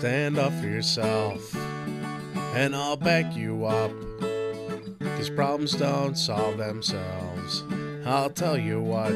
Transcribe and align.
Stand 0.00 0.38
up 0.38 0.50
for 0.54 0.66
yourself, 0.66 1.54
and 2.54 2.74
I'll 2.74 2.96
back 2.96 3.36
you 3.36 3.66
up. 3.66 3.92
Cause 4.98 5.28
problems 5.28 5.72
don't 5.72 6.16
solve 6.16 6.56
themselves. 6.56 7.64
I'll 8.06 8.30
tell 8.30 8.56
you 8.56 8.80
what, 8.80 9.12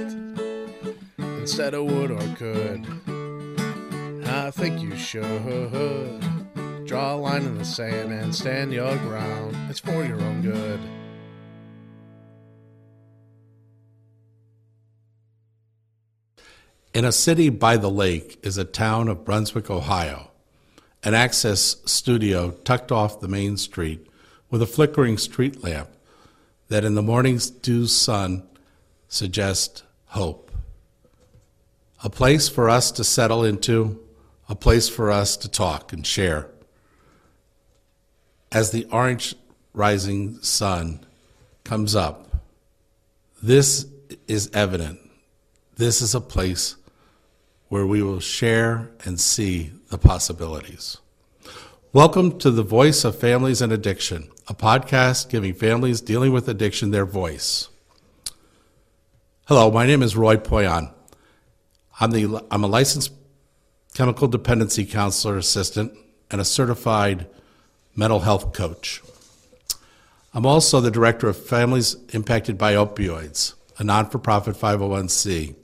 instead 1.17 1.73
of 1.73 1.87
would 1.87 2.11
or 2.11 2.21
could, 2.37 2.85
I 4.27 4.51
think 4.51 4.83
you 4.83 4.95
should. 4.95 6.21
Draw 6.85 7.15
a 7.15 7.17
line 7.17 7.47
in 7.47 7.57
the 7.57 7.65
sand 7.65 8.13
and 8.13 8.35
stand 8.35 8.75
your 8.75 8.95
ground. 8.99 9.57
It's 9.71 9.81
for 9.81 10.05
your 10.05 10.21
own 10.21 10.43
good. 10.43 10.81
In 16.93 17.07
a 17.07 17.13
city 17.13 17.49
by 17.49 17.79
the 17.79 17.91
lake 17.91 18.39
is 18.43 18.59
a 18.59 18.67
town 18.67 19.09
of 19.09 19.25
Brunswick, 19.25 19.71
Ohio, 19.71 20.31
an 21.05 21.13
access 21.13 21.77
studio 21.85 22.51
tucked 22.51 22.91
off 22.91 23.21
the 23.21 23.29
main 23.29 23.59
street 23.59 24.07
with 24.51 24.63
a 24.63 24.67
flickering 24.67 25.19
street 25.19 25.63
lamp 25.63 25.91
that 26.69 26.85
in 26.85 26.95
the 26.95 27.03
morning's 27.03 27.51
dew 27.51 27.87
sun 27.87 28.43
suggests 29.07 29.83
hope. 30.07 30.51
A 32.03 32.09
place 32.09 32.49
for 32.49 32.71
us 32.71 32.91
to 32.93 33.05
settle 33.05 33.45
into, 33.45 34.03
a 34.49 34.55
place 34.55 34.89
for 34.89 35.11
us 35.11 35.37
to 35.37 35.49
talk 35.49 35.93
and 35.93 36.07
share. 36.07 36.49
As 38.51 38.71
the 38.71 38.87
orange 38.91 39.35
rising 39.75 40.41
sun 40.41 41.05
comes 41.65 41.95
up, 41.95 42.31
this 43.43 43.87
is 44.27 44.51
evident. 44.55 45.01
This 45.77 46.01
is 46.01 46.15
a 46.15 46.21
place 46.21 46.77
where 47.69 47.87
we 47.87 48.03
will 48.03 48.21
share 48.21 48.91
and 49.05 49.21
see 49.21 49.73
the 49.95 50.09
possibilities. 50.09 50.99
Welcome 51.93 52.41
to 52.41 52.51
the 52.51 52.65
Voice 52.65 53.05
of 53.05 53.17
Families 53.17 53.63
and 53.63 53.73
Addiction, 53.73 54.29
a 54.49 54.53
podcast 54.53 55.29
giving 55.29 55.55
families 55.55 56.01
dealing 56.01 56.33
with 56.33 56.49
addiction 56.49 56.91
their 56.91 57.05
voice. 57.05 57.69
Hello, 59.47 59.71
my 59.71 59.87
name 59.87 60.03
is 60.03 60.17
Roy 60.17 60.37
Poyon. 60.37 60.93
I'm, 62.01 62.11
the, 62.11 62.45
I'm 62.51 62.65
a 62.65 62.67
licensed 62.67 63.13
chemical 63.95 64.27
dependency 64.27 64.85
counselor 64.85 65.37
assistant 65.37 65.97
and 66.29 66.41
a 66.41 66.45
certified 66.45 67.29
mental 67.95 68.19
health 68.19 68.53
coach. 68.53 69.01
I'm 70.33 70.45
also 70.45 70.81
the 70.81 70.91
director 70.91 71.29
of 71.29 71.37
Families 71.37 71.95
Impacted 72.13 72.59
by 72.59 72.75
Opioids, 72.75 73.55
a 73.79 73.85
non 73.85 74.11
for 74.11 74.19
profit 74.19 74.57
501c. 74.57 75.55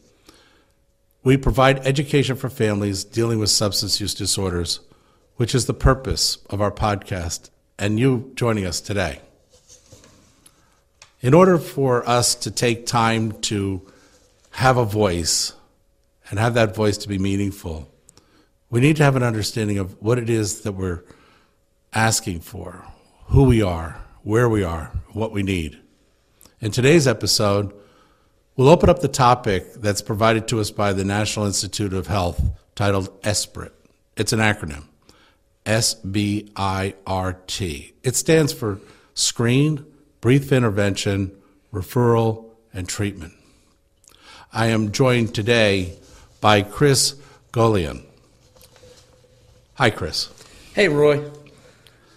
We 1.22 1.36
provide 1.36 1.86
education 1.86 2.36
for 2.36 2.48
families 2.48 3.04
dealing 3.04 3.38
with 3.38 3.50
substance 3.50 4.00
use 4.00 4.14
disorders, 4.14 4.80
which 5.36 5.54
is 5.54 5.66
the 5.66 5.74
purpose 5.74 6.38
of 6.48 6.62
our 6.62 6.72
podcast 6.72 7.50
and 7.78 8.00
you 8.00 8.32
joining 8.36 8.64
us 8.64 8.80
today. 8.80 9.20
In 11.20 11.34
order 11.34 11.58
for 11.58 12.08
us 12.08 12.34
to 12.36 12.50
take 12.50 12.86
time 12.86 13.32
to 13.42 13.86
have 14.52 14.78
a 14.78 14.84
voice 14.84 15.52
and 16.30 16.38
have 16.38 16.54
that 16.54 16.74
voice 16.74 16.96
to 16.98 17.08
be 17.08 17.18
meaningful, 17.18 17.92
we 18.70 18.80
need 18.80 18.96
to 18.96 19.02
have 19.02 19.16
an 19.16 19.22
understanding 19.22 19.76
of 19.76 20.00
what 20.00 20.18
it 20.18 20.30
is 20.30 20.62
that 20.62 20.72
we're 20.72 21.02
asking 21.92 22.40
for, 22.40 22.86
who 23.26 23.44
we 23.44 23.60
are, 23.60 24.00
where 24.22 24.48
we 24.48 24.62
are, 24.62 24.92
what 25.12 25.32
we 25.32 25.42
need. 25.42 25.78
In 26.62 26.70
today's 26.70 27.06
episode, 27.06 27.74
we'll 28.60 28.68
open 28.68 28.90
up 28.90 29.00
the 29.00 29.08
topic 29.08 29.72
that's 29.76 30.02
provided 30.02 30.46
to 30.46 30.60
us 30.60 30.70
by 30.70 30.92
the 30.92 31.02
National 31.02 31.46
Institute 31.46 31.94
of 31.94 32.08
Health 32.08 32.42
titled 32.74 33.22
SBIRT. 33.22 33.70
It's 34.18 34.34
an 34.34 34.40
acronym 34.40 34.84
S 35.64 35.94
B 35.94 36.52
I 36.54 36.92
R 37.06 37.32
T. 37.46 37.94
It 38.02 38.16
stands 38.16 38.52
for 38.52 38.78
Screen, 39.14 39.86
Brief 40.20 40.52
Intervention, 40.52 41.34
Referral, 41.72 42.50
and 42.74 42.86
Treatment. 42.86 43.32
I 44.52 44.66
am 44.66 44.92
joined 44.92 45.34
today 45.34 45.96
by 46.42 46.60
Chris 46.60 47.14
Golian. 47.54 48.04
Hi, 49.76 49.88
Chris. 49.88 50.28
Hey, 50.74 50.88
Roy. 50.88 51.30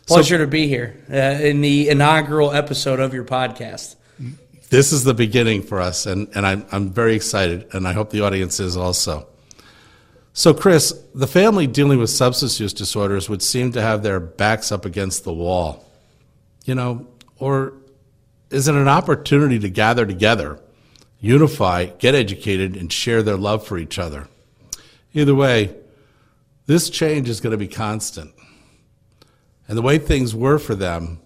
Pleasure 0.07 0.35
so, 0.35 0.39
to 0.39 0.47
be 0.47 0.67
here 0.67 1.05
uh, 1.09 1.15
in 1.15 1.61
the 1.61 1.87
inaugural 1.87 2.51
episode 2.51 2.99
of 2.99 3.13
your 3.13 3.23
podcast. 3.23 3.95
This 4.73 4.91
is 4.91 5.03
the 5.03 5.13
beginning 5.13 5.61
for 5.61 5.79
us, 5.79 6.07
and, 6.07 6.27
and 6.33 6.47
I'm, 6.47 6.65
I'm 6.71 6.89
very 6.89 7.15
excited, 7.15 7.67
and 7.75 7.87
I 7.87 7.93
hope 7.93 8.09
the 8.09 8.21
audience 8.21 8.59
is 8.59 8.75
also. 8.75 9.27
So, 10.33 10.51
Chris, 10.51 10.99
the 11.13 11.27
family 11.27 11.67
dealing 11.67 11.99
with 11.99 12.09
substance 12.09 12.59
use 12.59 12.73
disorders 12.73 13.29
would 13.29 13.43
seem 13.43 13.71
to 13.73 13.81
have 13.83 14.01
their 14.01 14.19
backs 14.19 14.71
up 14.71 14.83
against 14.83 15.25
the 15.25 15.31
wall. 15.31 15.87
You 16.65 16.73
know, 16.73 17.05
or 17.37 17.73
is 18.49 18.67
it 18.67 18.73
an 18.73 18.87
opportunity 18.87 19.59
to 19.59 19.69
gather 19.69 20.07
together, 20.07 20.59
unify, 21.19 21.85
get 21.99 22.15
educated, 22.15 22.75
and 22.75 22.91
share 22.91 23.21
their 23.21 23.37
love 23.37 23.67
for 23.67 23.77
each 23.77 23.99
other? 23.99 24.27
Either 25.13 25.35
way, 25.35 25.75
this 26.65 26.89
change 26.89 27.29
is 27.29 27.41
going 27.41 27.51
to 27.51 27.57
be 27.57 27.67
constant. 27.67 28.33
And 29.67 29.77
the 29.77 29.83
way 29.83 29.99
things 29.99 30.33
were 30.33 30.57
for 30.57 30.73
them, 30.73 31.19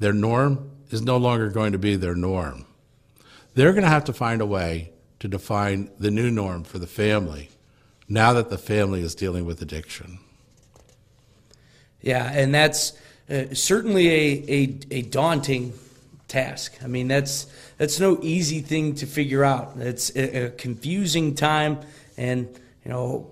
their 0.00 0.12
norm 0.12 0.72
is 0.90 1.02
no 1.02 1.18
longer 1.18 1.50
going 1.50 1.70
to 1.70 1.78
be 1.78 1.94
their 1.94 2.16
norm. 2.16 2.66
They're 3.54 3.72
going 3.72 3.84
to 3.84 3.90
have 3.90 4.04
to 4.04 4.12
find 4.12 4.40
a 4.40 4.46
way 4.46 4.92
to 5.18 5.28
define 5.28 5.90
the 5.98 6.10
new 6.10 6.30
norm 6.30 6.64
for 6.64 6.78
the 6.78 6.86
family 6.86 7.50
now 8.08 8.32
that 8.32 8.50
the 8.50 8.58
family 8.58 9.02
is 9.02 9.14
dealing 9.14 9.44
with 9.44 9.62
addiction. 9.62 10.18
Yeah, 12.00 12.30
and 12.32 12.54
that's 12.54 12.92
uh, 13.28 13.54
certainly 13.54 14.08
a, 14.08 14.44
a, 14.48 14.78
a, 14.90 15.02
daunting 15.02 15.74
task. 16.26 16.76
I 16.82 16.86
mean, 16.86 17.08
that's 17.08 17.46
that's 17.76 18.00
no 18.00 18.18
easy 18.22 18.60
thing 18.60 18.94
to 18.96 19.06
figure 19.06 19.44
out. 19.44 19.74
It's 19.76 20.10
a, 20.16 20.46
a 20.46 20.50
confusing 20.50 21.34
time, 21.34 21.80
and 22.16 22.48
you 22.84 22.90
know, 22.90 23.30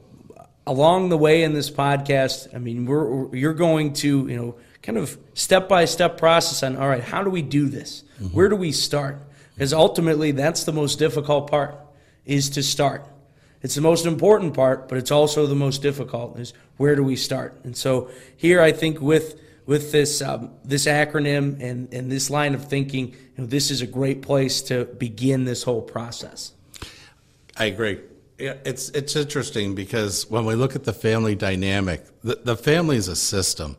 along 0.67 1.09
the 1.09 1.17
way 1.17 1.43
in 1.43 1.55
this 1.55 1.71
podcast, 1.71 2.55
I 2.55 2.59
mean, 2.59 2.85
we're, 2.85 3.35
you're 3.35 3.55
going 3.55 3.95
to, 3.95 4.29
you 4.29 4.37
know, 4.37 4.55
kind 4.83 4.99
of 4.99 5.17
step 5.33 5.69
by 5.69 5.87
step 5.87 6.19
process 6.19 6.63
on, 6.63 6.77
all 6.77 6.89
right, 6.89 7.03
how 7.03 7.23
do 7.23 7.31
we 7.31 7.43
do 7.43 7.69
this? 7.69 8.05
Mm-hmm. 8.21 8.37
Where 8.37 8.49
do 8.49 8.57
we 8.57 8.73
start? 8.73 9.19
Because 9.59 9.73
ultimately, 9.73 10.31
that's 10.31 10.63
the 10.63 10.73
most 10.73 11.01
difficult 11.01 11.51
part, 11.51 11.77
is 12.25 12.49
to 12.51 12.63
start. 12.63 13.05
It's 13.61 13.75
the 13.75 13.81
most 13.81 14.07
important 14.07 14.55
part, 14.55 14.89
but 14.89 14.99
it's 14.99 15.11
also 15.11 15.47
the 15.47 15.57
most 15.57 15.83
difficult. 15.83 16.39
Is 16.39 16.55
where 16.77 16.95
do 16.95 17.03
we 17.03 17.17
start? 17.17 17.59
And 17.65 17.77
so 17.77 18.09
here, 18.37 18.63
I 18.63 18.71
think 18.71 19.01
with 19.01 19.41
with 19.67 19.91
this 19.91 20.23
um, 20.23 20.53
this 20.65 20.87
acronym 20.87 21.61
and 21.61 21.93
and 21.93 22.09
this 22.09 22.31
line 22.31 22.55
of 22.55 22.69
thinking, 22.69 23.09
you 23.09 23.17
know, 23.37 23.47
this 23.47 23.73
is 23.73 23.83
a 23.83 23.87
great 23.89 24.23
place 24.23 24.63
to 24.63 24.85
begin 24.85 25.45
this 25.45 25.65
whole 25.65 25.83
process. 25.83 26.53
I 27.57 27.65
agree. 27.65 27.99
It's 28.39 28.91
it's 28.91 29.17
interesting 29.17 29.75
because 29.75 30.31
when 30.31 30.45
we 30.45 30.55
look 30.55 30.77
at 30.77 30.85
the 30.85 30.93
family 30.93 31.35
dynamic, 31.35 32.05
the, 32.23 32.39
the 32.45 32.57
family 32.57 32.97
is 32.97 33.09
a 33.09 33.17
system. 33.17 33.77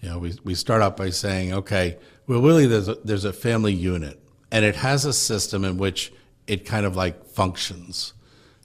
You 0.00 0.08
know, 0.08 0.18
we, 0.18 0.36
we 0.42 0.54
start 0.56 0.82
out 0.82 0.96
by 0.96 1.10
saying, 1.10 1.52
okay, 1.52 1.98
well, 2.26 2.42
really, 2.42 2.66
there's 2.66 2.88
a, 2.88 2.96
there's 3.04 3.24
a 3.24 3.32
family 3.32 3.72
unit, 3.72 4.20
and 4.50 4.64
it 4.64 4.76
has 4.76 5.04
a 5.04 5.12
system 5.12 5.64
in 5.64 5.78
which 5.78 6.12
it 6.46 6.64
kind 6.64 6.86
of 6.86 6.96
like 6.96 7.26
functions, 7.26 8.14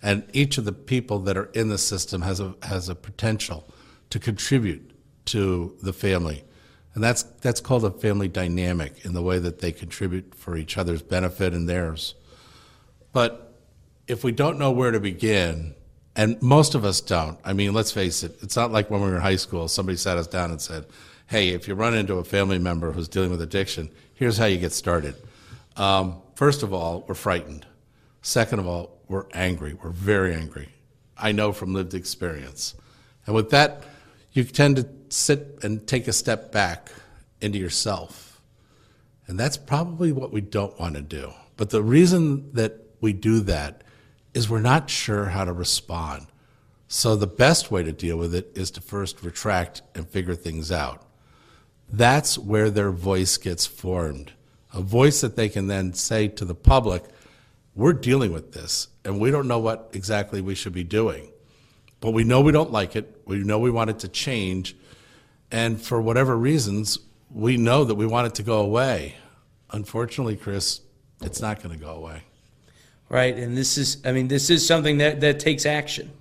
and 0.02 0.24
each 0.34 0.58
of 0.58 0.66
the 0.66 0.72
people 0.72 1.20
that 1.20 1.38
are 1.38 1.50
in 1.54 1.70
the 1.70 1.78
system 1.78 2.22
has 2.22 2.40
a 2.40 2.56
has 2.64 2.90
a 2.90 2.96
potential 2.96 3.68
to 4.10 4.20
contribute 4.20 4.92
to 5.26 5.76
the 5.82 5.94
family, 5.94 6.44
and 6.94 7.04
that's 7.04 7.24
that's 7.24 7.62
called 7.62 7.86
a 7.86 7.92
family 7.92 8.28
dynamic 8.28 9.06
in 9.06 9.14
the 9.14 9.22
way 9.22 9.40
that 9.40 9.60
they 9.60 9.72
contribute 9.72 10.36
for 10.36 10.56
each 10.56 10.78
other's 10.78 11.02
benefit 11.02 11.54
and 11.54 11.68
theirs. 11.68 12.16
But 13.12 13.54
if 14.08 14.24
we 14.24 14.32
don't 14.32 14.60
know 14.60 14.72
where 14.72 14.92
to 14.92 15.00
begin, 15.00 15.76
and 16.16 16.42
most 16.42 16.76
of 16.76 16.84
us 16.86 17.02
don't, 17.02 17.38
I 17.44 17.54
mean, 17.54 17.74
let's 17.74 17.92
face 17.92 18.24
it, 18.24 18.38
it's 18.42 18.56
not 18.56 18.72
like 18.72 18.90
when 18.90 19.02
we 19.02 19.08
were 19.08 19.16
in 19.16 19.22
high 19.22 19.38
school, 19.38 19.68
somebody 19.68 19.98
sat 19.98 20.18
us 20.18 20.28
down 20.28 20.52
and 20.52 20.62
said, 20.62 20.86
hey, 21.28 21.50
if 21.50 21.68
you 21.68 21.76
run 21.76 21.94
into 21.96 22.16
a 22.16 22.24
family 22.24 22.60
member 22.60 22.92
who's 22.92 23.08
dealing 23.08 23.32
with 23.32 23.42
addiction, 23.42 23.90
here's 24.14 24.38
how 24.38 24.46
you 24.46 24.58
get 24.58 24.72
started. 24.74 25.16
Um, 25.76 26.22
first 26.36 26.64
of 26.64 26.74
all, 26.74 27.04
we're 27.08 27.16
frightened. 27.16 27.66
Second 28.22 28.60
of 28.60 28.68
all, 28.68 29.00
we're 29.08 29.26
angry. 29.34 29.74
We're 29.74 29.90
very 29.90 30.34
angry. 30.34 30.70
I 31.18 31.32
know 31.32 31.52
from 31.52 31.74
lived 31.74 31.94
experience. 31.94 32.76
And 33.26 33.36
with 33.36 33.50
that, 33.52 33.84
you 34.32 34.44
tend 34.44 34.78
to 34.78 34.88
sit 35.10 35.60
and 35.64 35.86
take 35.88 36.08
a 36.08 36.14
step 36.14 36.52
back 36.52 36.92
into 37.42 37.60
yourself. 37.60 38.42
And 39.28 39.40
that's 39.40 39.58
probably 39.58 40.12
what 40.12 40.32
we 40.32 40.42
don't 40.42 40.78
want 40.80 40.96
to 40.96 41.02
do. 41.02 41.34
But 41.56 41.70
the 41.70 41.84
reason 41.84 42.52
that 42.54 42.80
we 43.00 43.14
do 43.14 43.42
that 43.42 43.84
is 44.34 44.50
we're 44.50 44.60
not 44.60 44.90
sure 44.90 45.26
how 45.26 45.46
to 45.46 45.54
respond. 45.54 46.28
So 46.88 47.16
the 47.16 47.28
best 47.28 47.72
way 47.72 47.84
to 47.84 47.92
deal 47.92 48.18
with 48.18 48.34
it 48.34 48.52
is 48.56 48.72
to 48.72 48.82
first 48.82 49.24
retract 49.24 49.82
and 49.96 50.08
figure 50.08 50.36
things 50.36 50.72
out. 50.72 51.06
That's 51.92 52.38
where 52.38 52.70
their 52.70 52.92
voice 52.92 53.38
gets 53.38 53.66
formed. 53.66 54.34
A 54.74 54.82
voice 54.82 55.22
that 55.22 55.36
they 55.36 55.50
can 55.50 55.68
then 55.68 55.94
say 55.94 56.28
to 56.28 56.46
the 56.46 56.56
public, 56.56 57.04
we're 57.76 57.94
dealing 57.94 58.34
with 58.34 58.54
this 58.54 58.88
and 59.06 59.20
we 59.20 59.32
don't 59.32 59.48
know 59.48 59.60
what 59.60 59.90
exactly 59.94 60.42
we 60.42 60.56
should 60.56 60.74
be 60.74 60.84
doing. 60.84 61.30
But 62.00 62.12
we 62.12 62.24
know 62.24 62.42
we 62.42 62.52
don't 62.52 62.72
like 62.72 62.96
it. 62.96 63.22
We 63.26 63.38
know 63.40 63.60
we 63.60 63.72
want 63.72 63.90
it 63.90 64.00
to 64.00 64.08
change. 64.08 64.76
And 65.52 65.82
for 65.82 66.02
whatever 66.02 66.36
reasons, 66.36 67.00
we 67.32 67.58
know 67.58 67.84
that 67.84 67.96
we 67.96 68.06
want 68.06 68.28
it 68.28 68.36
to 68.36 68.44
go 68.44 68.62
away. 68.62 69.16
Unfortunately, 69.72 70.36
Chris, 70.36 70.82
it's 71.22 71.42
not 71.42 71.64
going 71.64 71.78
to 71.78 71.84
go 71.84 71.92
away. 71.92 72.24
Right. 73.10 73.38
And 73.38 73.56
this 73.56 73.78
is, 73.78 73.98
I 74.06 74.12
mean, 74.12 74.28
this 74.28 74.50
is 74.50 74.68
something 74.68 74.98
that, 74.98 75.22
that 75.22 75.40
takes 75.40 75.66
action. 75.66 76.12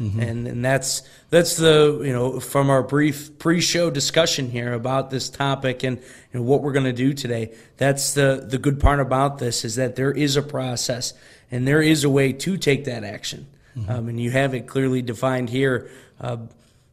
Mm-hmm. 0.00 0.20
And, 0.20 0.48
and 0.48 0.64
that's 0.64 1.02
that's 1.30 1.56
the 1.56 2.02
you 2.04 2.12
know 2.12 2.40
from 2.40 2.70
our 2.70 2.82
brief 2.82 3.38
pre-show 3.38 3.90
discussion 3.90 4.50
here 4.50 4.72
about 4.72 5.10
this 5.10 5.28
topic 5.28 5.82
and 5.82 5.98
you 5.98 6.04
know, 6.40 6.42
what 6.42 6.62
we're 6.62 6.72
going 6.72 6.86
to 6.86 6.92
do 6.92 7.12
today. 7.12 7.54
That's 7.76 8.14
the 8.14 8.44
the 8.48 8.58
good 8.58 8.80
part 8.80 9.00
about 9.00 9.38
this 9.38 9.64
is 9.64 9.76
that 9.76 9.96
there 9.96 10.12
is 10.12 10.36
a 10.36 10.42
process 10.42 11.14
and 11.50 11.68
there 11.68 11.82
is 11.82 12.04
a 12.04 12.10
way 12.10 12.32
to 12.32 12.56
take 12.56 12.86
that 12.86 13.04
action, 13.04 13.46
mm-hmm. 13.76 13.90
um, 13.90 14.08
and 14.08 14.18
you 14.18 14.30
have 14.30 14.54
it 14.54 14.66
clearly 14.66 15.02
defined 15.02 15.50
here. 15.50 15.90
Uh, 16.20 16.38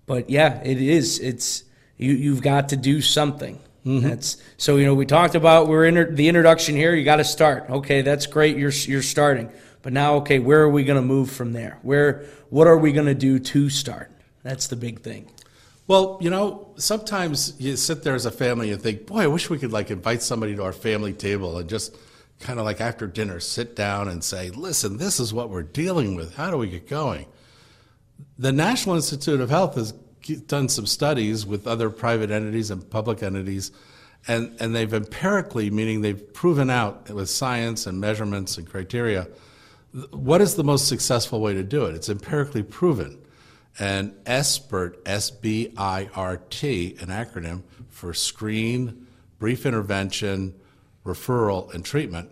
but 0.06 0.30
yeah, 0.30 0.62
it 0.64 0.82
is. 0.82 1.20
It's 1.20 1.64
you 1.98 2.14
you've 2.14 2.42
got 2.42 2.70
to 2.70 2.78
do 2.78 3.02
something. 3.02 3.60
Mm-hmm. 3.86 4.08
That's 4.08 4.38
so 4.58 4.76
you 4.76 4.86
know 4.86 4.94
we 4.94 5.06
talked 5.06 5.36
about 5.36 5.68
we're 5.68 5.86
in 5.86 6.16
the 6.16 6.28
introduction 6.28 6.76
here. 6.76 6.94
You 6.94 7.06
got 7.06 7.18
to 7.18 7.24
start. 7.24 7.70
Okay, 7.70 8.02
that's 8.02 8.26
great. 8.26 8.58
You're 8.58 8.72
you're 8.72 9.02
starting. 9.02 9.50
But 9.82 9.94
now, 9.94 10.16
okay, 10.16 10.40
where 10.40 10.62
are 10.62 10.70
we 10.70 10.84
going 10.84 11.02
to 11.02 11.08
move 11.08 11.32
from 11.32 11.54
there? 11.54 11.80
Where, 11.82 12.26
what 12.50 12.68
are 12.68 12.78
we 12.78 12.92
going 12.92 13.06
to 13.08 13.16
do 13.16 13.40
to 13.40 13.70
start? 13.70 14.12
That's 14.44 14.68
the 14.68 14.76
big 14.76 15.02
thing. 15.02 15.30
Well, 15.88 16.20
you 16.22 16.30
know, 16.30 16.72
sometimes 16.76 17.56
you 17.60 17.76
sit 17.76 18.04
there 18.04 18.14
as 18.14 18.26
a 18.26 18.32
family 18.32 18.72
and 18.72 18.82
think, 18.82 19.08
boy, 19.08 19.22
I 19.22 19.28
wish 19.28 19.50
we 19.50 19.58
could 19.58 19.72
like 19.72 19.90
invite 19.90 20.22
somebody 20.22 20.56
to 20.56 20.64
our 20.64 20.74
family 20.74 21.14
table 21.14 21.58
and 21.58 21.68
just 21.68 21.96
kind 22.40 22.60
of 22.60 22.66
like 22.66 22.80
after 22.80 23.08
dinner 23.08 23.40
sit 23.40 23.76
down 23.76 24.08
and 24.08 24.24
say, 24.24 24.50
listen, 24.52 24.98
this 24.98 25.20
is 25.20 25.34
what 25.34 25.50
we're 25.50 25.64
dealing 25.64 26.16
with. 26.16 26.36
How 26.36 26.52
do 26.52 26.58
we 26.58 26.70
get 26.70 26.88
going? 26.88 27.26
The 28.38 28.52
National 28.52 28.96
Institute 28.96 29.42
of 29.42 29.50
Health 29.50 29.76
has 29.76 29.94
done 30.46 30.70
some 30.70 30.86
studies 30.86 31.46
with 31.46 31.68
other 31.68 31.90
private 31.90 32.32
entities 32.32 32.70
and 32.72 32.88
public 32.90 33.24
entities, 33.24 33.72
and, 34.28 34.56
and 34.60 34.76
they've 34.76 34.94
empirically, 34.94 35.70
meaning 35.70 36.02
they've 36.02 36.34
proven 36.34 36.70
out 36.70 37.10
with 37.10 37.30
science 37.30 37.88
and 37.88 38.00
measurements 38.00 38.58
and 38.58 38.70
criteria, 38.70 39.28
what 40.12 40.42
is 40.42 40.56
the 40.56 40.64
most 40.64 40.88
successful 40.88 41.42
way 41.42 41.54
to 41.54 41.64
do 41.64 41.86
it? 41.86 41.96
It's 41.96 42.10
empirically 42.10 42.64
proven. 42.64 43.20
And 43.78 44.14
SBIRT, 44.26 44.96
S 45.06 45.32
B 45.32 45.74
I 45.78 46.10
R 46.16 46.38
T, 46.50 46.98
an 47.00 47.08
acronym 47.08 47.64
for 47.90 48.14
screen, 48.14 49.08
brief 49.40 49.66
intervention, 49.66 50.54
referral, 51.06 51.74
and 51.74 51.84
treatment, 51.84 52.30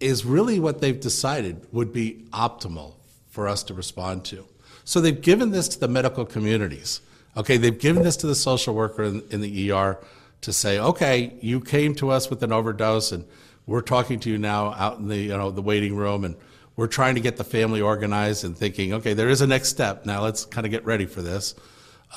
is 0.00 0.24
really 0.24 0.58
what 0.58 0.80
they've 0.80 0.98
decided 0.98 1.66
would 1.72 1.92
be 1.92 2.24
optimal 2.32 2.94
for 3.28 3.48
us 3.48 3.62
to 3.64 3.74
respond 3.74 4.24
to. 4.24 4.46
So 4.84 5.00
they've 5.00 5.20
given 5.20 5.50
this 5.50 5.68
to 5.68 5.80
the 5.80 5.88
medical 5.88 6.24
communities. 6.24 7.00
Okay, 7.36 7.56
they've 7.56 7.78
given 7.78 8.02
this 8.02 8.16
to 8.18 8.26
the 8.26 8.34
social 8.34 8.74
worker 8.74 9.02
in, 9.02 9.22
in 9.30 9.40
the 9.40 9.70
ER 9.70 9.98
to 10.40 10.52
say, 10.52 10.78
okay, 10.78 11.34
you 11.40 11.60
came 11.60 11.94
to 11.96 12.10
us 12.10 12.30
with 12.30 12.42
an 12.42 12.52
overdose, 12.52 13.12
and 13.12 13.26
we're 13.66 13.82
talking 13.82 14.20
to 14.20 14.30
you 14.30 14.38
now 14.38 14.72
out 14.74 14.98
in 14.98 15.08
the 15.08 15.18
you 15.18 15.36
know 15.36 15.50
the 15.50 15.62
waiting 15.62 15.96
room, 15.96 16.24
and 16.24 16.36
we're 16.76 16.86
trying 16.86 17.14
to 17.14 17.20
get 17.20 17.36
the 17.36 17.44
family 17.44 17.80
organized 17.80 18.44
and 18.44 18.56
thinking, 18.56 18.92
okay, 18.92 19.14
there 19.14 19.28
is 19.28 19.40
a 19.40 19.46
next 19.46 19.70
step. 19.70 20.04
Now 20.04 20.22
let's 20.22 20.44
kind 20.44 20.66
of 20.66 20.70
get 20.70 20.84
ready 20.84 21.06
for 21.06 21.22
this. 21.22 21.54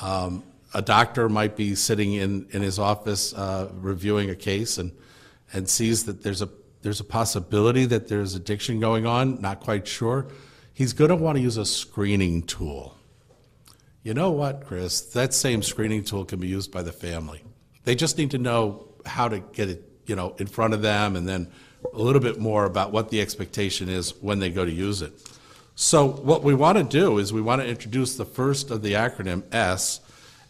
Um, 0.02 0.44
a 0.72 0.82
doctor 0.82 1.28
might 1.28 1.56
be 1.56 1.74
sitting 1.74 2.12
in, 2.12 2.46
in 2.50 2.62
his 2.62 2.78
office 2.78 3.34
uh, 3.34 3.70
reviewing 3.74 4.30
a 4.30 4.36
case 4.36 4.78
and, 4.78 4.92
and 5.52 5.68
sees 5.68 6.04
that 6.04 6.22
there's 6.22 6.42
a, 6.42 6.48
there's 6.82 7.00
a 7.00 7.04
possibility 7.04 7.86
that 7.86 8.08
there's 8.08 8.34
addiction 8.34 8.80
going 8.80 9.06
on, 9.06 9.40
not 9.40 9.60
quite 9.60 9.88
sure. 9.88 10.26
He's 10.72 10.92
going 10.92 11.10
to 11.10 11.16
want 11.16 11.36
to 11.36 11.42
use 11.42 11.56
a 11.56 11.64
screening 11.64 12.42
tool. 12.42 12.96
You 14.02 14.14
know 14.14 14.30
what, 14.30 14.64
Chris? 14.64 15.00
That 15.00 15.34
same 15.34 15.62
screening 15.62 16.04
tool 16.04 16.24
can 16.24 16.38
be 16.38 16.48
used 16.48 16.70
by 16.70 16.82
the 16.82 16.92
family. 16.92 17.42
They 17.84 17.94
just 17.94 18.16
need 18.16 18.30
to 18.30 18.38
know 18.38 18.88
how 19.04 19.28
to 19.28 19.40
get 19.40 19.68
it, 19.68 19.84
you 20.06 20.16
know, 20.16 20.34
in 20.38 20.46
front 20.46 20.74
of 20.74 20.82
them 20.82 21.16
and 21.16 21.28
then 21.28 21.50
a 21.92 21.98
little 21.98 22.20
bit 22.20 22.38
more 22.38 22.64
about 22.64 22.92
what 22.92 23.10
the 23.10 23.20
expectation 23.20 23.88
is 23.88 24.14
when 24.20 24.38
they 24.38 24.50
go 24.50 24.64
to 24.64 24.70
use 24.70 25.02
it. 25.02 25.12
So, 25.74 26.06
what 26.06 26.42
we 26.42 26.54
want 26.54 26.78
to 26.78 26.84
do 26.84 27.18
is 27.18 27.32
we 27.32 27.40
want 27.40 27.62
to 27.62 27.66
introduce 27.66 28.16
the 28.16 28.24
first 28.24 28.70
of 28.70 28.82
the 28.82 28.92
acronym 28.92 29.42
S, 29.52 30.00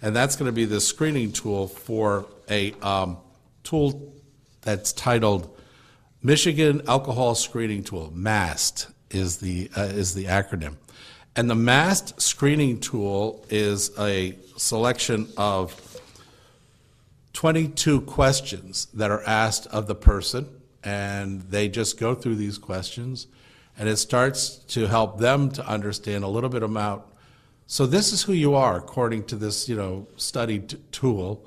and 0.03 0.15
that's 0.15 0.35
going 0.35 0.47
to 0.47 0.53
be 0.53 0.65
the 0.65 0.81
screening 0.81 1.33
tool 1.33 1.69
for 1.69 2.27
a 2.49 2.73
um, 2.81 3.19
tool 3.63 4.13
that's 4.63 4.93
titled 4.93 5.57
Michigan 6.23 6.83
Alcohol 6.89 7.35
Screening 7.35 7.85
Tool. 7.85 8.11
MAST 8.13 8.89
is 9.11 9.39
the 9.39 9.71
uh, 9.77 9.83
is 9.83 10.15
the 10.15 10.25
acronym, 10.25 10.77
and 11.37 11.49
the 11.49 11.55
MAST 11.55 12.21
screening 12.21 12.81
tool 12.81 13.47
is 13.49 13.97
a 13.99 14.37
selection 14.57 15.29
of 15.37 16.01
22 17.35 18.01
questions 18.03 18.89
that 18.95 19.11
are 19.11 19.23
asked 19.25 19.67
of 19.69 19.87
the 19.87 19.95
person 19.95 20.60
and 20.83 21.43
they 21.43 21.69
just 21.69 21.99
go 21.99 22.15
through 22.15 22.37
these 22.37 22.59
questions 22.59 23.27
and 23.79 23.89
it 23.89 23.97
starts 23.97 24.57
to 24.57 24.87
help 24.87 25.19
them 25.19 25.51
to 25.51 25.67
understand 25.67 26.25
a 26.25 26.29
little 26.29 26.51
bit 26.51 26.63
about 26.63 27.11
so 27.67 27.87
this 27.87 28.13
is 28.13 28.23
who 28.23 28.33
you 28.33 28.55
are 28.55 28.77
according 28.77 29.25
to 29.25 29.37
this 29.37 29.69
you 29.69 29.77
know 29.77 30.09
studied 30.17 30.77
tool 30.93 31.45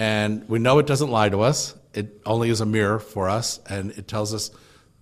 and 0.00 0.48
we 0.48 0.58
know 0.58 0.78
it 0.78 0.86
doesn't 0.86 1.10
lie 1.10 1.28
to 1.28 1.42
us. 1.42 1.74
It 1.92 2.22
only 2.24 2.48
is 2.48 2.62
a 2.62 2.66
mirror 2.66 2.98
for 2.98 3.28
us 3.28 3.60
and 3.68 3.90
it 3.92 4.08
tells 4.08 4.32
us 4.32 4.50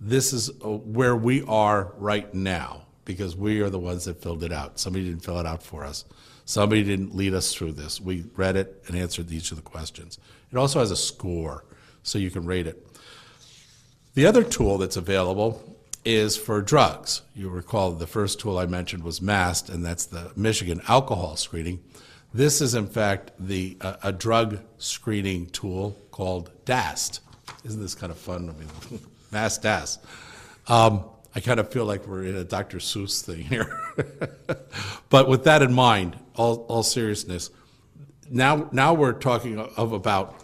this 0.01 0.33
is 0.33 0.49
uh, 0.49 0.69
where 0.69 1.15
we 1.15 1.43
are 1.43 1.93
right 1.97 2.33
now 2.33 2.83
because 3.05 3.33
we 3.33 3.61
are 3.61 3.69
the 3.69 3.79
ones 3.79 4.03
that 4.05 4.21
filled 4.21 4.43
it 4.43 4.51
out. 4.51 4.77
Somebody 4.77 5.05
didn't 5.05 5.23
fill 5.23 5.39
it 5.39 5.45
out 5.45 5.63
for 5.63 5.85
us. 5.85 6.03
Somebody 6.43 6.83
didn't 6.83 7.15
lead 7.15 7.33
us 7.33 7.53
through 7.53 7.73
this. 7.73 8.01
We 8.01 8.25
read 8.35 8.57
it 8.57 8.83
and 8.87 8.97
answered 8.97 9.31
each 9.31 9.51
of 9.51 9.57
the 9.57 9.63
questions. 9.63 10.19
It 10.51 10.57
also 10.57 10.79
has 10.79 10.91
a 10.91 10.97
score 10.97 11.63
so 12.03 12.19
you 12.19 12.29
can 12.29 12.45
rate 12.45 12.67
it 12.67 12.88
the 14.13 14.25
other 14.25 14.43
tool 14.43 14.77
that's 14.77 14.97
available 14.97 15.63
is 16.05 16.37
for 16.37 16.61
drugs. 16.61 17.21
You 17.35 17.49
recall 17.49 17.91
the 17.91 18.07
first 18.07 18.39
tool 18.39 18.57
I 18.57 18.65
mentioned 18.65 19.03
was 19.03 19.21
MAST, 19.21 19.69
and 19.69 19.85
that's 19.85 20.05
the 20.05 20.31
Michigan 20.35 20.81
alcohol 20.87 21.35
screening. 21.35 21.79
This 22.33 22.61
is, 22.61 22.75
in 22.75 22.87
fact, 22.87 23.31
the 23.39 23.77
uh, 23.81 23.95
a 24.03 24.11
drug 24.11 24.59
screening 24.77 25.47
tool 25.47 25.97
called 26.11 26.51
DAST. 26.65 27.21
Isn't 27.65 27.81
this 27.81 27.95
kind 27.95 28.11
of 28.11 28.17
fun? 28.17 28.49
I 28.49 28.53
mean, 28.53 29.01
MAST 29.31 29.63
DAST. 29.63 29.99
Um, 30.67 31.03
I 31.35 31.39
kind 31.39 31.59
of 31.59 31.71
feel 31.71 31.85
like 31.85 32.07
we're 32.07 32.23
in 32.23 32.35
a 32.35 32.43
Dr. 32.43 32.77
Seuss 32.77 33.23
thing 33.23 33.43
here. 33.43 33.79
but 35.09 35.27
with 35.27 35.43
that 35.45 35.61
in 35.61 35.73
mind, 35.73 36.17
all, 36.35 36.65
all 36.67 36.83
seriousness, 36.83 37.49
now 38.29 38.69
now 38.71 38.93
we're 38.93 39.13
talking 39.13 39.59
of 39.59 39.91
about 39.91 40.35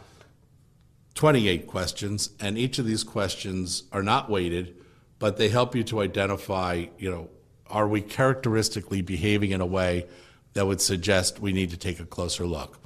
28 1.15 1.65
questions, 1.65 2.29
and 2.39 2.57
each 2.57 2.77
of 2.77 2.85
these 2.85 3.03
questions 3.03 3.83
are 3.91 4.03
not 4.03 4.29
weighted, 4.29 4.75
but 5.17 5.37
they 5.37 5.49
help 5.49 5.75
you 5.75 5.83
to 5.85 6.01
identify, 6.01 6.85
you 6.97 7.09
know, 7.09 7.29
are 7.67 7.87
we 7.87 8.01
characteristically 8.01 9.01
behaving 9.01 9.51
in 9.51 9.61
a 9.61 9.65
way 9.65 10.05
that 10.53 10.67
would 10.67 10.81
suggest 10.81 11.39
we 11.39 11.53
need 11.53 11.71
to 11.71 11.77
take 11.77 11.99
a 11.99 12.05
closer 12.05 12.45
look? 12.45 12.79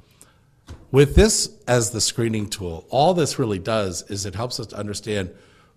With 0.92 1.14
this 1.14 1.50
as 1.66 1.90
the 1.90 2.00
screening 2.00 2.48
tool, 2.48 2.86
all 2.88 3.14
this 3.14 3.38
really 3.38 3.58
does 3.58 4.02
is 4.10 4.26
it 4.26 4.34
helps 4.34 4.58
us 4.58 4.68
to 4.68 4.76
understand 4.76 5.34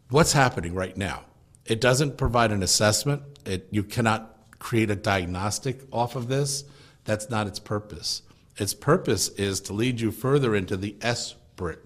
what's 0.10 0.33
happening 0.33 0.74
right 0.74 0.95
now. 0.95 1.24
It 1.65 1.81
doesn't 1.81 2.17
provide 2.17 2.51
an 2.51 2.63
assessment. 2.63 3.24
It, 3.45 3.67
you 3.72 3.83
cannot 3.83 4.38
create 4.60 4.89
a 4.89 4.95
diagnostic 4.95 5.81
off 5.91 6.15
of 6.15 6.27
this. 6.27 6.63
That's 7.05 7.29
not 7.29 7.48
its 7.48 7.60
purpose. 7.60 8.22
Its 8.57 8.74
purpose 8.74 9.29
is 9.29 9.60
to 9.62 9.74
lead 9.74 10.00
you 10.00 10.12
further 10.12 10.55
into 10.55 10.77
the 10.77 10.93
SBIRT, 11.00 11.79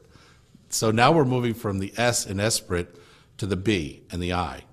so 0.69 0.91
now 0.91 1.11
we're 1.11 1.25
moving 1.25 1.53
from 1.53 1.79
the 1.79 1.93
S 1.97 2.25
in 2.25 2.37
SBIRT 2.37 2.87
to 3.37 3.45
the 3.45 3.55
B 3.55 4.03
and 4.11 4.21
the 4.21 4.33
I. 4.33 4.63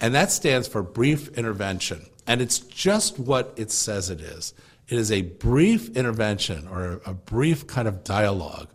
And 0.00 0.14
that 0.14 0.30
stands 0.30 0.68
for 0.68 0.82
brief 0.82 1.28
intervention. 1.36 2.06
And 2.26 2.40
it's 2.40 2.58
just 2.58 3.18
what 3.18 3.54
it 3.56 3.70
says 3.70 4.10
it 4.10 4.20
is. 4.20 4.52
It 4.88 4.98
is 4.98 5.10
a 5.10 5.22
brief 5.22 5.96
intervention 5.96 6.68
or 6.68 7.00
a 7.04 7.14
brief 7.14 7.66
kind 7.66 7.88
of 7.88 8.04
dialogue 8.04 8.68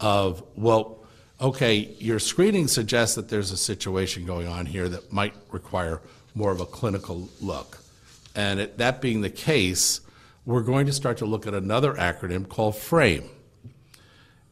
of, 0.00 0.42
well, 0.54 1.04
okay, 1.40 1.94
your 1.98 2.18
screening 2.18 2.68
suggests 2.68 3.14
that 3.14 3.28
there's 3.28 3.52
a 3.52 3.56
situation 3.56 4.26
going 4.26 4.46
on 4.46 4.66
here 4.66 4.88
that 4.88 5.12
might 5.12 5.34
require 5.50 6.00
more 6.34 6.50
of 6.52 6.60
a 6.60 6.66
clinical 6.66 7.28
look. 7.40 7.78
And 8.34 8.60
it, 8.60 8.78
that 8.78 9.00
being 9.00 9.22
the 9.22 9.30
case, 9.30 10.00
we're 10.44 10.62
going 10.62 10.86
to 10.86 10.92
start 10.92 11.18
to 11.18 11.26
look 11.26 11.46
at 11.46 11.54
another 11.54 11.94
acronym 11.94 12.48
called 12.48 12.76
FRAME. 12.76 13.28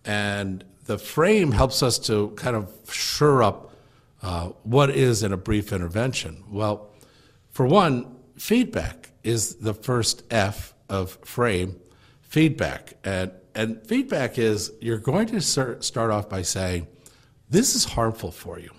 And 0.04 0.64
the 0.84 0.98
frame 0.98 1.52
helps 1.52 1.82
us 1.82 1.98
to 1.98 2.30
kind 2.36 2.56
of 2.56 2.70
sure 2.92 3.42
up 3.42 3.74
uh, 4.22 4.48
what 4.62 4.90
is 4.90 5.22
in 5.22 5.32
a 5.32 5.36
brief 5.36 5.72
intervention. 5.72 6.44
Well, 6.50 6.90
for 7.50 7.66
one, 7.66 8.16
feedback 8.36 9.10
is 9.22 9.56
the 9.56 9.74
first 9.74 10.22
F 10.30 10.74
of 10.88 11.18
frame, 11.24 11.80
feedback. 12.22 12.94
And, 13.04 13.32
and 13.54 13.86
feedback 13.86 14.38
is 14.38 14.72
you're 14.80 14.98
going 14.98 15.26
to 15.28 15.40
start 15.40 16.10
off 16.10 16.28
by 16.28 16.42
saying, 16.42 16.86
this 17.48 17.74
is 17.74 17.84
harmful 17.84 18.30
for 18.30 18.58
you. 18.58 18.70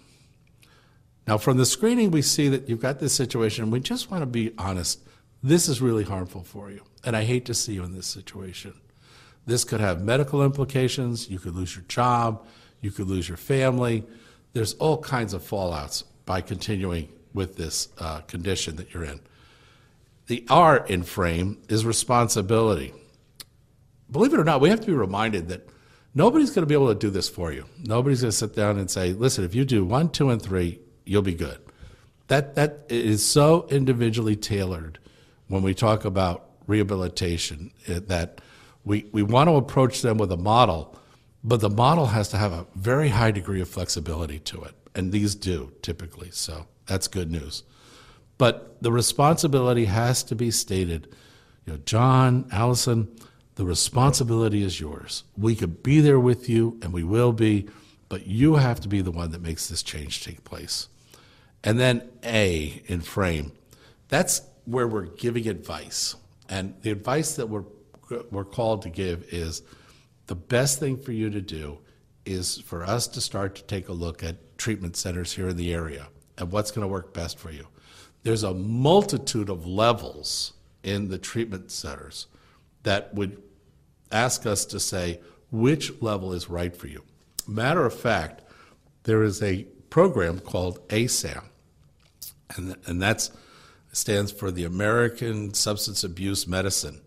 Now, 1.28 1.38
from 1.38 1.58
the 1.58 1.66
screening, 1.66 2.12
we 2.12 2.22
see 2.22 2.50
that 2.50 2.70
you've 2.70 2.82
got 2.82 3.00
this 3.00 3.14
situation, 3.14 3.64
and 3.64 3.72
we 3.74 3.80
just 3.80 4.12
want 4.12 4.22
to 4.22 4.28
be 4.28 4.54
honest. 4.58 5.02
this 5.42 5.68
is 5.70 5.80
really 5.80 6.04
harmful 6.04 6.44
for 6.44 6.72
you, 6.72 6.82
and 7.04 7.16
I 7.16 7.24
hate 7.24 7.46
to 7.46 7.54
see 7.54 7.74
you 7.74 7.84
in 7.84 7.94
this 7.94 8.08
situation. 8.08 8.74
This 9.46 9.64
could 9.64 9.80
have 9.80 10.02
medical 10.02 10.44
implications. 10.44 11.30
You 11.30 11.40
could 11.40 11.56
lose 11.56 11.76
your 11.76 11.86
job. 11.88 12.46
You 12.82 12.92
could 12.92 13.08
lose 13.08 13.28
your 13.28 13.38
family. 13.38 14.04
There's 14.54 14.74
all 14.76 14.98
kinds 14.98 15.34
of 15.34 15.42
fallouts 15.42 16.04
by 16.26 16.42
continuing 16.42 17.10
with 17.34 17.58
this 17.58 17.90
uh, 18.00 18.22
condition 18.22 18.78
that 18.78 18.94
you're 18.94 19.04
in. 19.04 19.20
The 20.28 20.46
R 20.50 20.86
in 20.88 21.04
frame 21.04 21.62
is 21.70 21.86
responsibility. 21.86 22.94
Believe 24.10 24.34
it 24.34 24.40
or 24.40 24.44
not, 24.44 24.62
we 24.62 24.70
have 24.70 24.80
to 24.82 24.88
be 24.88 24.94
reminded 24.94 25.50
that 25.50 25.68
nobody's 26.14 26.52
going 26.52 26.64
to 26.64 26.68
be 26.68 26.74
able 26.74 26.88
to 26.88 26.96
do 27.00 27.10
this 27.10 27.30
for 27.30 27.52
you. 27.52 27.66
Nobody's 27.84 28.22
going 28.22 28.32
to 28.32 28.38
sit 28.38 28.56
down 28.56 28.80
and 28.80 28.90
say, 28.90 29.14
listen, 29.14 29.44
if 29.44 29.54
you 29.54 29.66
do 29.66 29.84
one, 29.86 30.10
two, 30.10 30.30
and 30.30 30.42
three, 30.42 30.80
you'll 31.06 31.22
be 31.22 31.36
good. 31.36 31.60
That, 32.28 32.56
that 32.56 32.86
is 32.90 33.24
so 33.24 33.68
individually 33.70 34.36
tailored 34.36 34.98
when 35.48 35.62
we 35.62 35.76
talk 35.76 36.06
about 36.06 36.50
rehabilitation 36.66 37.72
eh, 37.88 38.00
that 38.08 38.42
we, 38.86 39.10
we 39.12 39.24
want 39.24 39.50
to 39.50 39.56
approach 39.56 40.02
them 40.02 40.18
with 40.18 40.32
a 40.32 40.38
model, 40.38 40.98
but 41.44 41.60
the 41.60 41.70
model 41.70 42.08
has 42.08 42.30
to 42.30 42.38
have 42.38 42.54
a 42.54 42.66
very 42.76 43.10
high 43.10 43.32
degree 43.32 43.62
of 43.62 43.68
flexibility 43.68 44.40
to 44.40 44.62
it. 44.64 44.76
And 44.94 45.12
these 45.12 45.36
do 45.36 45.74
typically. 45.82 46.30
So 46.32 46.68
that's 46.86 47.08
good 47.08 47.32
news. 47.32 47.64
But 48.38 48.82
the 48.82 48.92
responsibility 48.92 49.86
has 49.86 50.24
to 50.24 50.36
be 50.36 50.52
stated. 50.52 51.08
You 51.66 51.74
know, 51.74 51.80
John, 51.86 52.48
Allison, 52.52 53.10
the 53.56 53.66
responsibility 53.66 54.64
is 54.64 54.80
yours. 54.80 55.24
We 55.38 55.56
could 55.56 55.82
be 55.82 56.00
there 56.02 56.20
with 56.20 56.50
you, 56.50 56.78
and 56.82 56.94
we 56.94 57.04
will 57.04 57.32
be, 57.32 57.70
but 58.10 58.28
you 58.28 58.56
have 58.56 58.80
to 58.82 58.88
be 58.88 59.02
the 59.02 59.12
one 59.12 59.32
that 59.32 59.42
makes 59.42 59.68
this 59.68 59.82
change 59.82 60.24
take 60.24 60.44
place. 60.44 60.90
And 61.64 61.80
then 61.80 62.08
A 62.24 62.84
in 62.86 63.02
frame, 63.02 63.54
that's 64.10 64.42
where 64.66 64.88
we're 64.88 65.06
giving 65.06 65.48
advice. 65.48 66.16
And 66.50 66.76
the 66.82 66.92
advice 66.92 67.36
that 67.38 67.48
we're, 67.48 67.64
we're 68.32 68.46
called 68.46 68.82
to 68.84 68.90
give 68.90 69.24
is 69.34 69.62
the 70.28 70.36
best 70.36 70.80
thing 70.80 70.98
for 70.98 71.12
you 71.12 71.30
to 71.30 71.42
do 71.42 71.80
is 72.26 72.60
for 72.60 72.84
us 72.84 73.08
to 73.08 73.22
start 73.22 73.56
to 73.56 73.64
take 73.64 73.88
a 73.88 73.94
look 73.94 74.24
at 74.24 74.58
treatment 74.58 74.96
centers 74.96 75.34
here 75.34 75.50
in 75.50 75.58
the 75.58 75.74
area 75.74 76.08
and 76.38 76.52
what's 76.52 76.72
going 76.72 76.84
to 76.84 76.88
work 76.88 77.14
best 77.14 77.38
for 77.38 77.52
you. 77.52 77.68
There's 78.24 78.44
a 78.44 78.54
multitude 78.54 79.50
of 79.50 79.68
levels 79.68 80.54
in 80.84 81.10
the 81.10 81.18
treatment 81.18 81.72
centers 81.72 82.28
that 82.84 83.14
would 83.14 83.42
ask 84.12 84.46
us 84.46 84.66
to 84.66 84.80
say 84.80 85.20
which 85.52 86.02
level 86.02 86.34
is 86.34 86.50
right 86.50 86.76
for 86.76 86.88
you. 86.88 87.04
Matter 87.48 87.86
of 87.86 87.94
fact, 87.94 88.42
there 89.04 89.24
is 89.24 89.42
a 89.44 89.64
program 89.90 90.40
called 90.40 90.88
ASAM, 90.90 91.44
and, 92.56 92.76
and 92.86 93.02
that 93.02 93.30
stands 93.92 94.32
for 94.32 94.52
the 94.52 94.64
American 94.64 95.54
Substance 95.54 96.04
Abuse 96.04 96.48
Medicine. 96.48 97.02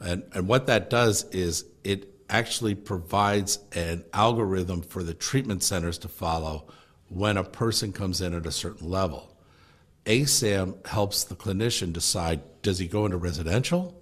And, 0.00 0.24
and 0.34 0.48
what 0.48 0.66
that 0.66 0.90
does 0.90 1.24
is 1.30 1.64
it 1.84 2.08
actually 2.28 2.74
provides 2.74 3.58
an 3.72 4.04
algorithm 4.12 4.82
for 4.82 5.02
the 5.02 5.14
treatment 5.14 5.62
centers 5.62 5.98
to 5.98 6.08
follow 6.08 6.66
when 7.08 7.36
a 7.36 7.44
person 7.44 7.92
comes 7.92 8.20
in 8.20 8.34
at 8.34 8.46
a 8.46 8.52
certain 8.52 8.88
level. 8.88 9.36
ASAM 10.06 10.86
helps 10.86 11.24
the 11.24 11.34
clinician 11.34 11.92
decide 11.92 12.40
does 12.62 12.78
he 12.78 12.86
go 12.86 13.04
into 13.04 13.16
residential? 13.16 14.00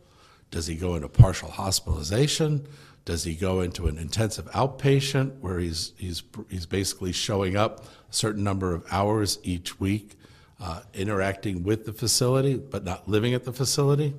Does 0.51 0.67
he 0.67 0.75
go 0.77 0.95
into 0.95 1.09
partial 1.09 1.51
hospitalization? 1.51 2.67
Does 3.05 3.25
he 3.25 3.35
go 3.35 3.61
into 3.61 3.87
an 3.87 3.99
intensive 3.99 4.47
outpatient 4.53 5.39
where 5.41 5.59
he's, 5.59 5.93
he's, 5.97 6.23
he's 6.49 6.67
basically 6.67 7.13
showing 7.13 7.57
up 7.57 7.85
a 7.85 7.87
certain 8.11 8.45
number 8.45 8.75
of 8.75 8.85
hours 8.91 9.39
each 9.43 9.81
week, 9.81 10.19
uh, 10.61 10.83
interacting 10.93 11.63
with 11.63 11.87
the 11.87 11.93
facility 11.93 12.57
but 12.57 12.85
not 12.85 13.09
living 13.09 13.33
at 13.35 13.45
the 13.45 13.53
facility? 13.53 14.15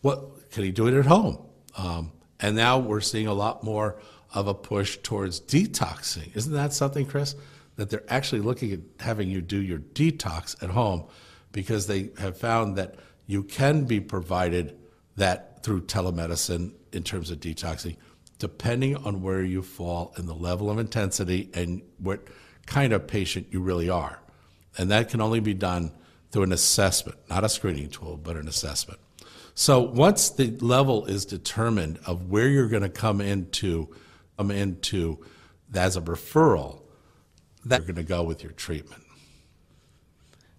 What, 0.00 0.24
can 0.56 0.64
he 0.64 0.72
do 0.72 0.86
it 0.86 0.94
at 0.94 1.04
home? 1.04 1.36
Um, 1.76 2.12
and 2.40 2.56
now 2.56 2.78
we're 2.78 3.02
seeing 3.02 3.26
a 3.26 3.34
lot 3.34 3.62
more 3.62 4.00
of 4.32 4.48
a 4.48 4.54
push 4.54 4.96
towards 4.96 5.38
detoxing. 5.38 6.34
Isn't 6.34 6.54
that 6.54 6.72
something, 6.72 7.04
Chris? 7.04 7.34
That 7.74 7.90
they're 7.90 8.02
actually 8.08 8.40
looking 8.40 8.72
at 8.72 8.80
having 8.98 9.28
you 9.28 9.42
do 9.42 9.60
your 9.60 9.80
detox 9.80 10.62
at 10.62 10.70
home 10.70 11.04
because 11.52 11.88
they 11.88 12.08
have 12.16 12.38
found 12.38 12.76
that 12.76 12.94
you 13.26 13.42
can 13.42 13.84
be 13.84 14.00
provided 14.00 14.78
that 15.16 15.62
through 15.62 15.82
telemedicine 15.82 16.72
in 16.90 17.02
terms 17.02 17.30
of 17.30 17.38
detoxing, 17.38 17.98
depending 18.38 18.96
on 18.96 19.20
where 19.20 19.42
you 19.42 19.60
fall 19.60 20.14
in 20.16 20.24
the 20.24 20.34
level 20.34 20.70
of 20.70 20.78
intensity 20.78 21.50
and 21.52 21.82
what 21.98 22.26
kind 22.64 22.94
of 22.94 23.06
patient 23.06 23.48
you 23.50 23.60
really 23.60 23.90
are. 23.90 24.20
And 24.78 24.90
that 24.90 25.10
can 25.10 25.20
only 25.20 25.40
be 25.40 25.52
done 25.52 25.92
through 26.30 26.44
an 26.44 26.52
assessment, 26.52 27.18
not 27.28 27.44
a 27.44 27.50
screening 27.50 27.90
tool, 27.90 28.16
but 28.16 28.36
an 28.36 28.48
assessment. 28.48 29.00
So 29.58 29.80
once 29.80 30.28
the 30.28 30.50
level 30.60 31.06
is 31.06 31.24
determined 31.24 31.98
of 32.06 32.28
where 32.28 32.46
you're 32.46 32.68
going 32.68 32.82
to 32.82 32.90
come 32.90 33.22
into, 33.22 33.88
come 34.36 34.50
into 34.50 35.24
as 35.74 35.96
a 35.96 36.02
referral, 36.02 36.82
that 37.64 37.78
you're 37.78 37.86
going 37.86 37.96
to 37.96 38.02
go 38.02 38.22
with 38.22 38.42
your 38.42 38.52
treatment. 38.52 39.02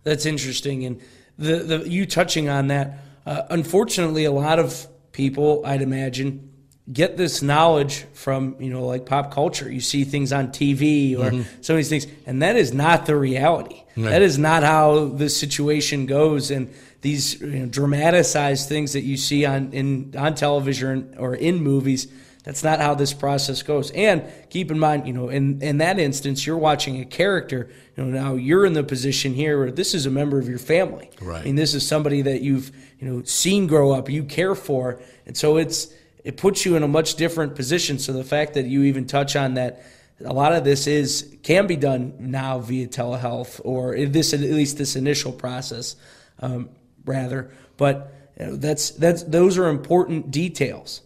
That's 0.03 0.25
interesting, 0.25 0.83
and 0.83 0.99
the, 1.37 1.57
the 1.57 1.87
you 1.87 2.07
touching 2.07 2.49
on 2.49 2.69
that. 2.69 2.97
Uh, 3.23 3.43
unfortunately, 3.51 4.25
a 4.25 4.31
lot 4.31 4.57
of 4.57 4.87
people, 5.11 5.63
I'd 5.63 5.83
imagine, 5.83 6.46
get 6.91 7.17
this 7.17 7.41
knowledge 7.41 8.05
from 8.13 8.55
you 8.59 8.71
know 8.71 8.85
like 8.85 9.05
pop 9.05 9.31
culture. 9.31 9.71
You 9.71 9.81
see 9.81 10.03
things 10.03 10.31
on 10.31 10.49
TV 10.49 11.17
or 11.17 11.31
mm-hmm. 11.31 11.61
some 11.61 11.75
of 11.75 11.77
these 11.77 11.89
things, 11.89 12.07
and 12.25 12.41
that 12.41 12.55
is 12.55 12.73
not 12.73 13.05
the 13.05 13.15
reality. 13.15 13.83
Right. 13.95 14.09
That 14.11 14.21
is 14.21 14.37
not 14.37 14.63
how 14.63 15.05
the 15.05 15.29
situation 15.29 16.05
goes, 16.05 16.51
and 16.51 16.73
these 17.01 17.41
you 17.41 17.47
know, 17.47 17.65
dramatized 17.65 18.69
things 18.69 18.93
that 18.93 19.01
you 19.01 19.17
see 19.17 19.45
on 19.45 19.73
in 19.73 20.13
on 20.17 20.35
television 20.35 21.15
or 21.17 21.35
in 21.35 21.61
movies. 21.61 22.07
That's 22.43 22.63
not 22.63 22.79
how 22.79 22.95
this 22.95 23.11
process 23.13 23.61
goes. 23.61 23.91
And 23.91 24.23
keep 24.49 24.71
in 24.71 24.79
mind, 24.79 25.05
you 25.05 25.11
know, 25.11 25.27
in, 25.27 25.61
in 25.61 25.79
that 25.79 25.99
instance, 25.99 26.47
you're 26.47 26.57
watching 26.57 27.01
a 27.01 27.03
character. 27.03 27.69
You 27.97 28.05
know, 28.05 28.09
now 28.09 28.35
you're 28.35 28.65
in 28.65 28.71
the 28.71 28.85
position 28.85 29.33
here 29.33 29.59
where 29.59 29.69
this 29.69 29.93
is 29.93 30.05
a 30.05 30.09
member 30.09 30.39
of 30.39 30.47
your 30.47 30.57
family. 30.57 31.09
Right. 31.21 31.41
I 31.41 31.43
mean, 31.43 31.57
this 31.57 31.73
is 31.73 31.85
somebody 31.85 32.21
that 32.21 32.41
you've, 32.41 32.71
you 33.01 33.09
know, 33.09 33.23
seen 33.23 33.67
grow 33.67 33.91
up, 33.91 34.09
you 34.09 34.23
care 34.23 34.55
for. 34.55 35.01
And 35.25 35.35
so 35.35 35.57
it's, 35.57 35.93
it 36.27 36.35
puts 36.35 36.65
you 36.65 36.75
in 36.75 36.83
a 36.83 36.89
much 36.89 37.15
different 37.15 37.55
position. 37.55 37.97
So 37.99 38.11
the 38.11 38.23
fact 38.25 38.55
that 38.55 38.65
you 38.65 38.83
even 38.83 39.07
touch 39.07 39.37
on 39.37 39.53
that, 39.53 39.81
a 40.25 40.33
lot 40.33 40.51
of 40.51 40.65
this 40.65 40.85
is, 40.85 41.37
can 41.41 41.67
be 41.67 41.77
done 41.77 42.15
now 42.19 42.59
via 42.59 42.85
telehealth 42.89 43.61
or 43.63 43.97
this, 43.97 44.33
at 44.33 44.41
least 44.41 44.77
this 44.77 44.97
initial 44.97 45.31
process 45.31 45.95
um, 46.41 46.67
rather. 47.05 47.49
But 47.77 48.13
you 48.37 48.45
know, 48.45 48.55
that's 48.57 48.89
that's 48.89 49.23
those 49.23 49.57
are 49.57 49.69
important 49.69 50.29
details. 50.29 51.01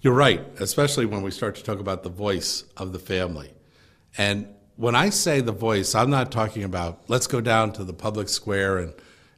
You're 0.00 0.12
right, 0.12 0.44
especially 0.58 1.06
when 1.06 1.22
we 1.22 1.30
start 1.30 1.54
to 1.56 1.62
talk 1.62 1.78
about 1.78 2.02
the 2.02 2.10
voice 2.10 2.64
of 2.76 2.92
the 2.92 2.98
family. 2.98 3.52
And 4.18 4.48
when 4.74 4.96
I 4.96 5.10
say 5.10 5.40
the 5.40 5.52
voice, 5.52 5.94
I'm 5.94 6.10
not 6.10 6.32
talking 6.32 6.64
about 6.64 7.04
let's 7.06 7.28
go 7.28 7.40
down 7.40 7.72
to 7.74 7.84
the 7.84 7.94
public 7.94 8.28
square 8.28 8.78
and 8.78 8.92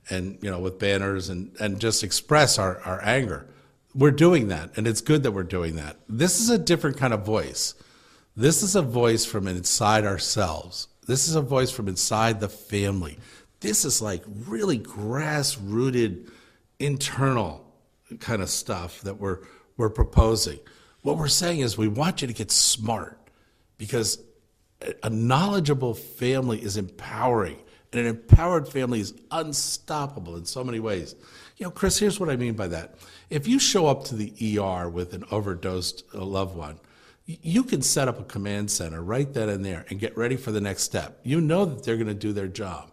and 0.08 0.38
you 0.40 0.50
know 0.50 0.60
with 0.60 0.78
banners 0.78 1.28
and 1.28 1.54
and 1.60 1.78
just 1.78 2.02
express 2.02 2.58
our, 2.58 2.80
our 2.86 3.04
anger. 3.04 3.46
We're 3.94 4.10
doing 4.10 4.48
that, 4.48 4.76
and 4.76 4.86
it's 4.86 5.00
good 5.00 5.22
that 5.22 5.32
we're 5.32 5.42
doing 5.42 5.76
that. 5.76 5.96
This 6.08 6.40
is 6.40 6.50
a 6.50 6.58
different 6.58 6.96
kind 6.98 7.12
of 7.14 7.24
voice. 7.24 7.74
This 8.36 8.62
is 8.62 8.76
a 8.76 8.82
voice 8.82 9.24
from 9.24 9.48
inside 9.48 10.04
ourselves. 10.04 10.88
This 11.06 11.26
is 11.26 11.34
a 11.34 11.40
voice 11.40 11.70
from 11.70 11.88
inside 11.88 12.38
the 12.38 12.48
family. 12.48 13.18
This 13.60 13.84
is 13.84 14.00
like 14.00 14.22
really 14.26 14.76
grass 14.76 15.58
rooted, 15.58 16.30
internal 16.78 17.64
kind 18.20 18.42
of 18.42 18.50
stuff 18.50 19.00
that 19.00 19.18
we're, 19.18 19.40
we're 19.76 19.90
proposing. 19.90 20.60
What 21.02 21.16
we're 21.16 21.28
saying 21.28 21.60
is 21.60 21.76
we 21.76 21.88
want 21.88 22.22
you 22.22 22.28
to 22.28 22.34
get 22.34 22.50
smart 22.50 23.18
because 23.78 24.22
a 25.02 25.10
knowledgeable 25.10 25.94
family 25.94 26.62
is 26.62 26.76
empowering, 26.76 27.58
and 27.92 28.02
an 28.02 28.06
empowered 28.06 28.68
family 28.68 29.00
is 29.00 29.14
unstoppable 29.30 30.36
in 30.36 30.44
so 30.44 30.62
many 30.62 30.78
ways. 30.78 31.14
You 31.56 31.64
know, 31.66 31.70
Chris, 31.70 31.98
here's 31.98 32.20
what 32.20 32.28
I 32.28 32.36
mean 32.36 32.54
by 32.54 32.68
that. 32.68 32.94
If 33.30 33.46
you 33.46 33.58
show 33.58 33.86
up 33.86 34.04
to 34.04 34.14
the 34.14 34.58
ER 34.58 34.88
with 34.88 35.12
an 35.12 35.24
overdosed 35.30 36.04
uh, 36.14 36.24
loved 36.24 36.56
one, 36.56 36.80
you 37.26 37.62
can 37.62 37.82
set 37.82 38.08
up 38.08 38.18
a 38.18 38.24
command 38.24 38.70
center 38.70 39.02
right 39.02 39.32
then 39.32 39.48
and 39.50 39.64
there 39.64 39.84
and 39.90 40.00
get 40.00 40.16
ready 40.16 40.36
for 40.36 40.50
the 40.50 40.62
next 40.62 40.84
step. 40.84 41.20
You 41.22 41.40
know 41.40 41.66
that 41.66 41.84
they're 41.84 41.96
going 41.96 42.06
to 42.06 42.14
do 42.14 42.32
their 42.32 42.48
job 42.48 42.90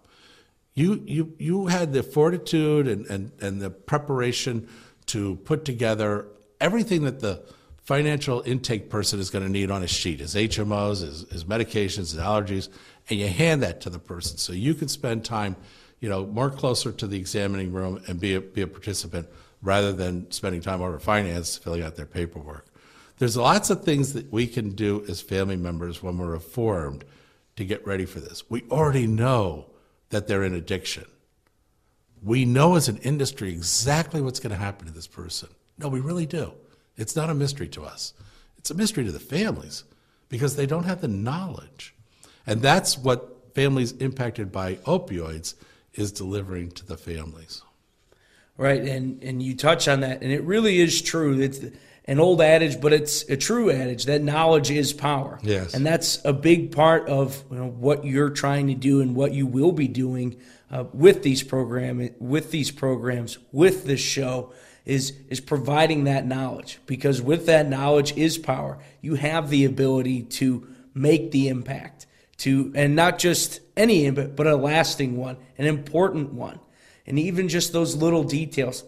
you 0.76 1.02
you 1.06 1.34
you 1.40 1.68
had 1.68 1.94
the 1.94 2.04
fortitude 2.04 2.88
and, 2.88 3.08
and, 3.08 3.32
and 3.42 3.62
the 3.62 3.70
preparation 3.70 4.68
to 5.08 5.38
put 5.38 5.66
together 5.66 6.28
everything 6.62 7.04
that 7.06 7.22
the 7.22 7.42
financial 7.84 8.42
intake 8.42 8.90
person 8.90 9.20
is 9.20 9.30
going 9.30 9.44
to 9.44 9.52
need 9.52 9.72
on 9.72 9.84
a 9.84 9.88
sheet 9.88 10.20
his 10.20 10.36
HMOs, 10.36 11.02
his, 11.02 11.26
his 11.32 11.46
medications, 11.46 12.12
his 12.12 12.16
allergies, 12.16 12.70
and 13.10 13.20
you 13.20 13.28
hand 13.28 13.64
that 13.64 13.82
to 13.82 13.90
the 13.90 14.00
person 14.00 14.38
so 14.38 14.54
you 14.54 14.74
can 14.74 14.88
spend 14.88 15.24
time, 15.24 15.56
you 16.00 16.10
know, 16.10 16.26
more 16.26 16.50
closer 16.50 16.92
to 16.92 17.08
the 17.08 17.18
examining 17.18 17.72
room 17.72 18.02
and 18.08 18.20
be 18.20 18.36
a, 18.36 18.42
be 18.42 18.62
a 18.62 18.68
participant 18.68 19.28
rather 19.66 19.92
than 19.92 20.32
spending 20.32 20.62
time 20.62 20.82
over 20.82 21.00
finance 21.00 21.58
filling 21.58 21.82
out 21.82 21.96
their 21.98 22.06
paperwork. 22.06 22.68
There's 23.18 23.36
lots 23.36 23.70
of 23.70 23.84
things 23.84 24.14
that 24.14 24.32
we 24.32 24.48
can 24.48 24.70
do 24.72 25.04
as 25.10 25.22
family 25.22 25.56
members 25.58 26.02
when 26.04 26.18
we're 26.18 26.36
informed 26.36 27.04
to 27.56 27.66
get 27.66 27.86
ready 27.86 28.06
for 28.06 28.20
this. 28.20 28.50
We 28.50 28.64
already 28.70 29.08
know 29.08 29.72
that 30.10 30.28
they're 30.28 30.44
in 30.44 30.54
addiction. 30.54 31.06
we 32.22 32.46
know 32.46 32.76
as 32.76 32.88
an 32.90 32.98
industry 32.98 33.52
exactly 33.52 34.22
what's 34.22 34.40
going 34.40 34.52
to 34.52 34.58
happen 34.58 34.88
to 34.88 34.94
this 34.94 35.08
person. 35.08 35.50
No, 35.78 35.88
we 35.90 36.00
really 36.00 36.26
do. 36.26 36.54
It's 36.98 37.16
not 37.16 37.30
a 37.30 37.36
mystery 37.36 37.68
to 37.70 37.84
us. 37.84 38.14
It's 38.58 38.72
a 38.72 38.76
mystery 38.76 39.04
to 39.06 39.12
the 39.12 39.20
families 39.20 39.84
because 40.30 40.56
they 40.56 40.66
don't 40.66 40.86
have 40.86 41.02
the 41.02 41.08
knowledge. 41.08 41.94
And 42.48 42.62
that's 42.62 42.98
what 42.98 43.54
families 43.54 43.92
impacted 43.94 44.52
by 44.52 44.76
opioids 44.76 45.54
is 45.94 46.12
delivering 46.12 46.72
to 46.72 46.86
the 46.86 46.98
families. 46.98 47.62
Right, 48.58 48.82
and 48.82 49.22
and 49.22 49.44
you 49.44 49.54
touch 49.56 49.88
on 49.88 50.00
that, 50.02 50.22
and 50.22 50.32
it 50.32 50.44
really 50.44 50.80
is 50.80 51.02
true. 51.02 51.40
It's 51.42 51.60
an 52.06 52.20
old 52.22 52.40
adage, 52.42 52.80
but 52.80 52.94
it's 52.94 53.24
a 53.30 53.36
true 53.36 53.70
adage 53.70 54.06
that 54.06 54.22
knowledge 54.22 54.72
is 54.72 54.94
power. 54.94 55.40
Yes, 55.44 55.74
and 55.74 55.86
that's 55.86 56.24
a 56.24 56.32
big 56.32 56.72
part 56.72 57.10
of 57.10 57.44
you 57.52 57.58
know, 57.58 57.68
what 57.68 58.06
you're 58.06 58.30
trying 58.30 58.68
to 58.68 58.74
do 58.74 59.02
and 59.02 59.14
what 59.14 59.34
you 59.34 59.46
will 59.46 59.74
be 59.74 59.90
doing 59.90 60.38
uh, 60.72 60.86
with 60.94 61.22
these 61.24 61.44
program 61.44 62.10
with 62.20 62.52
these 62.52 62.72
programs 62.72 63.38
with 63.52 63.86
this 63.86 64.00
show 64.00 64.54
is 64.86 65.14
is 65.30 65.42
providing 65.42 66.06
that 66.06 66.26
knowledge 66.26 66.80
because 66.86 67.22
with 67.22 67.48
that 67.48 67.68
knowledge 67.68 68.16
is 68.16 68.38
power. 68.38 68.78
You 69.02 69.16
have 69.16 69.50
the 69.50 69.66
ability 69.66 70.24
to 70.24 70.68
make 70.94 71.32
the 71.32 71.50
impact 71.50 72.08
to 72.38 72.72
and 72.76 72.96
not 72.96 73.20
just 73.20 73.60
any 73.76 74.06
impact, 74.06 74.36
but 74.36 74.48
a 74.48 74.56
lasting 74.56 75.18
one, 75.18 75.38
an 75.58 75.66
important 75.66 76.34
one 76.34 76.60
and 77.06 77.20
even 77.20 77.50
just 77.50 77.74
those 77.74 77.96
little 77.96 78.24
details 78.24 78.84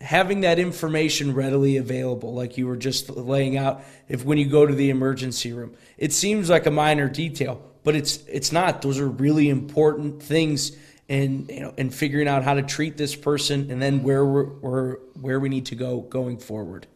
having 0.00 0.40
that 0.40 0.58
information 0.58 1.34
readily 1.34 1.76
available 1.76 2.34
like 2.34 2.56
you 2.56 2.66
were 2.66 2.76
just 2.76 3.08
laying 3.10 3.56
out 3.56 3.82
if 4.08 4.24
when 4.24 4.38
you 4.38 4.46
go 4.46 4.66
to 4.66 4.74
the 4.74 4.90
emergency 4.90 5.52
room. 5.52 5.74
It 5.96 6.12
seems 6.12 6.50
like 6.50 6.66
a 6.66 6.70
minor 6.70 7.08
detail 7.08 7.62
but 7.84 7.96
it's 7.96 8.18
it's 8.26 8.52
not. 8.52 8.82
Those 8.82 8.98
are 8.98 9.08
really 9.08 9.48
important 9.48 10.22
things 10.22 10.76
in 11.08 11.46
you 11.48 11.60
know 11.60 11.74
in 11.76 11.90
figuring 11.90 12.28
out 12.28 12.44
how 12.44 12.54
to 12.54 12.62
treat 12.62 12.96
this 12.96 13.14
person 13.14 13.70
and 13.70 13.82
then 13.82 14.02
where 14.02 14.24
we're, 14.24 14.44
where 14.44 14.98
where 15.20 15.40
we 15.40 15.48
need 15.48 15.66
to 15.66 15.74
go 15.74 16.00
going 16.00 16.38
forward. 16.38 16.86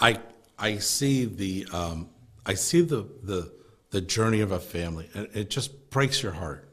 I 0.00 0.18
i 0.58 0.76
see 0.78 1.24
the 1.24 1.66
um, 1.72 2.08
i 2.46 2.54
see 2.54 2.80
the 2.80 3.06
the 3.22 3.52
the 3.90 4.00
journey 4.00 4.40
of 4.40 4.52
a 4.52 4.60
family 4.60 5.08
and 5.14 5.28
it 5.34 5.50
just 5.50 5.90
breaks 5.90 6.22
your 6.22 6.32
heart 6.32 6.63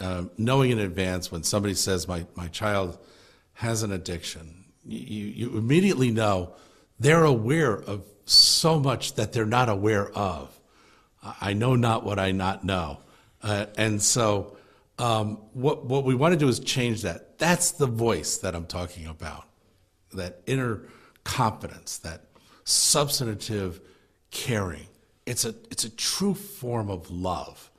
um, 0.00 0.30
knowing 0.38 0.70
in 0.70 0.78
advance 0.78 1.30
when 1.30 1.42
somebody 1.42 1.74
says 1.74 2.08
my, 2.08 2.26
my 2.34 2.48
child 2.48 2.98
has 3.54 3.82
an 3.82 3.92
addiction, 3.92 4.64
you, 4.84 5.26
you 5.26 5.58
immediately 5.58 6.10
know 6.10 6.54
they're 6.98 7.24
aware 7.24 7.74
of 7.74 8.04
so 8.24 8.78
much 8.78 9.14
that 9.14 9.32
they're 9.32 9.44
not 9.46 9.68
aware 9.68 10.10
of. 10.10 10.58
I 11.22 11.52
know 11.52 11.76
not 11.76 12.04
what 12.04 12.18
I 12.18 12.32
not 12.32 12.64
know. 12.64 12.98
Uh, 13.42 13.66
and 13.76 14.00
so 14.02 14.56
um, 14.98 15.36
what, 15.52 15.84
what 15.84 16.04
we 16.04 16.14
want 16.14 16.32
to 16.32 16.38
do 16.38 16.48
is 16.48 16.60
change 16.60 17.02
that. 17.02 17.38
That's 17.38 17.72
the 17.72 17.86
voice 17.86 18.38
that 18.38 18.54
I'm 18.54 18.66
talking 18.66 19.06
about, 19.06 19.44
that 20.12 20.42
inner 20.46 20.82
confidence, 21.24 21.98
that 21.98 22.24
substantive 22.64 23.80
caring. 24.30 24.86
It's 25.26 25.44
a, 25.44 25.54
it's 25.70 25.84
a 25.84 25.90
true 25.90 26.34
form 26.34 26.90
of 26.90 27.10
love. 27.10 27.70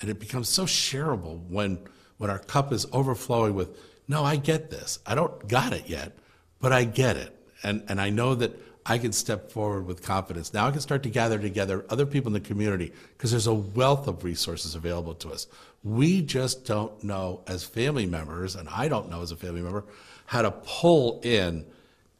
And 0.00 0.10
it 0.10 0.18
becomes 0.18 0.48
so 0.48 0.64
shareable 0.64 1.40
when, 1.48 1.78
when 2.18 2.30
our 2.30 2.38
cup 2.38 2.72
is 2.72 2.86
overflowing 2.92 3.54
with, 3.54 3.78
no, 4.08 4.24
I 4.24 4.36
get 4.36 4.70
this. 4.70 4.98
I 5.06 5.14
don't 5.14 5.48
got 5.48 5.72
it 5.72 5.88
yet, 5.88 6.16
but 6.60 6.72
I 6.72 6.84
get 6.84 7.16
it. 7.16 7.36
And, 7.62 7.82
and 7.88 8.00
I 8.00 8.10
know 8.10 8.34
that 8.34 8.52
I 8.88 8.98
can 8.98 9.12
step 9.12 9.50
forward 9.50 9.86
with 9.86 10.02
confidence. 10.02 10.54
Now 10.54 10.68
I 10.68 10.70
can 10.70 10.80
start 10.80 11.02
to 11.02 11.10
gather 11.10 11.38
together 11.40 11.84
other 11.90 12.06
people 12.06 12.28
in 12.28 12.34
the 12.34 12.40
community 12.40 12.92
because 13.16 13.32
there's 13.32 13.48
a 13.48 13.54
wealth 13.54 14.06
of 14.06 14.22
resources 14.22 14.76
available 14.76 15.14
to 15.14 15.30
us. 15.30 15.48
We 15.82 16.22
just 16.22 16.64
don't 16.64 17.02
know 17.02 17.42
as 17.48 17.64
family 17.64 18.06
members, 18.06 18.54
and 18.54 18.68
I 18.68 18.86
don't 18.86 19.10
know 19.10 19.22
as 19.22 19.32
a 19.32 19.36
family 19.36 19.60
member, 19.60 19.84
how 20.26 20.42
to 20.42 20.52
pull 20.52 21.20
in 21.24 21.66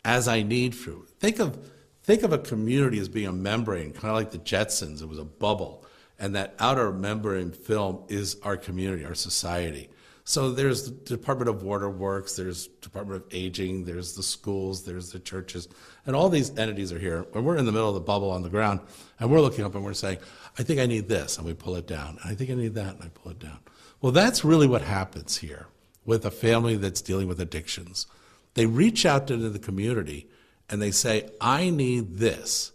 as 0.05 0.27
I 0.27 0.43
need 0.43 0.73
to. 0.73 1.07
Think 1.21 1.39
of, 1.39 1.57
think 2.03 2.25
of 2.25 2.33
a 2.33 2.39
community 2.39 2.99
as 2.99 3.09
being 3.09 3.29
a 3.29 3.33
membrane, 3.33 3.93
kind 3.93 4.09
of 4.09 4.15
like 4.15 4.33
the 4.33 4.39
Jetsons. 4.39 5.03
It 5.03 5.09
was 5.09 5.19
a 5.19 5.25
bubble. 5.25 5.85
And 6.19 6.35
that 6.35 6.55
outer 6.59 6.93
membrane 6.93 7.53
film 7.53 8.05
is 8.09 8.37
our 8.43 8.57
community, 8.57 9.05
our 9.05 9.15
society. 9.15 9.91
So 10.25 10.51
there's 10.51 10.91
the 10.91 10.91
Department 10.91 11.49
of 11.49 11.63
Water 11.63 11.89
Works, 11.89 12.35
there's 12.35 12.67
Department 12.67 13.23
of 13.23 13.29
Aging, 13.33 13.85
there's 13.85 14.17
the 14.17 14.25
schools, 14.25 14.85
there's 14.85 15.13
the 15.13 15.21
churches, 15.21 15.69
and 16.05 16.17
all 16.17 16.29
these 16.29 16.51
entities 16.59 16.93
are 16.93 16.99
here. 16.99 17.27
When 17.31 17.45
we're 17.45 17.59
in 17.59 17.65
the 17.65 17.71
middle 17.71 17.89
of 17.89 17.95
the 17.95 18.01
bubble 18.01 18.33
on 18.33 18.43
the 18.43 18.49
ground, 18.49 18.81
and 19.21 19.31
we're 19.31 19.41
looking 19.41 19.65
up 19.65 19.77
and 19.77 19.85
we're 19.85 19.95
saying, 19.95 20.19
I 20.59 20.65
think 20.65 20.81
I 20.81 20.87
need 20.87 21.07
this, 21.07 21.37
and 21.37 21.47
we 21.47 21.55
pull 21.55 21.77
it 21.77 21.87
down. 21.87 22.19
I 22.25 22.35
think 22.35 22.51
I 22.51 22.55
need 22.55 22.75
that, 22.75 22.95
and 22.97 23.05
I 23.05 23.09
pull 23.09 23.31
it 23.31 23.39
down. 23.39 23.59
Well, 24.01 24.11
that's 24.11 24.45
really 24.45 24.67
what 24.67 24.83
happens 24.83 25.37
here 25.37 25.67
with 26.05 26.25
a 26.25 26.31
family 26.31 26.77
that's 26.77 27.03
dealing 27.03 27.29
with 27.29 27.41
addictions. 27.41 28.07
They 28.55 28.67
reach 28.67 29.05
out 29.05 29.31
into 29.31 29.51
the 29.51 29.59
community 29.59 30.29
and 30.69 30.81
they 30.81 30.91
say, 30.91 31.29
I 31.41 31.71
need 31.71 32.17
this. 32.17 32.73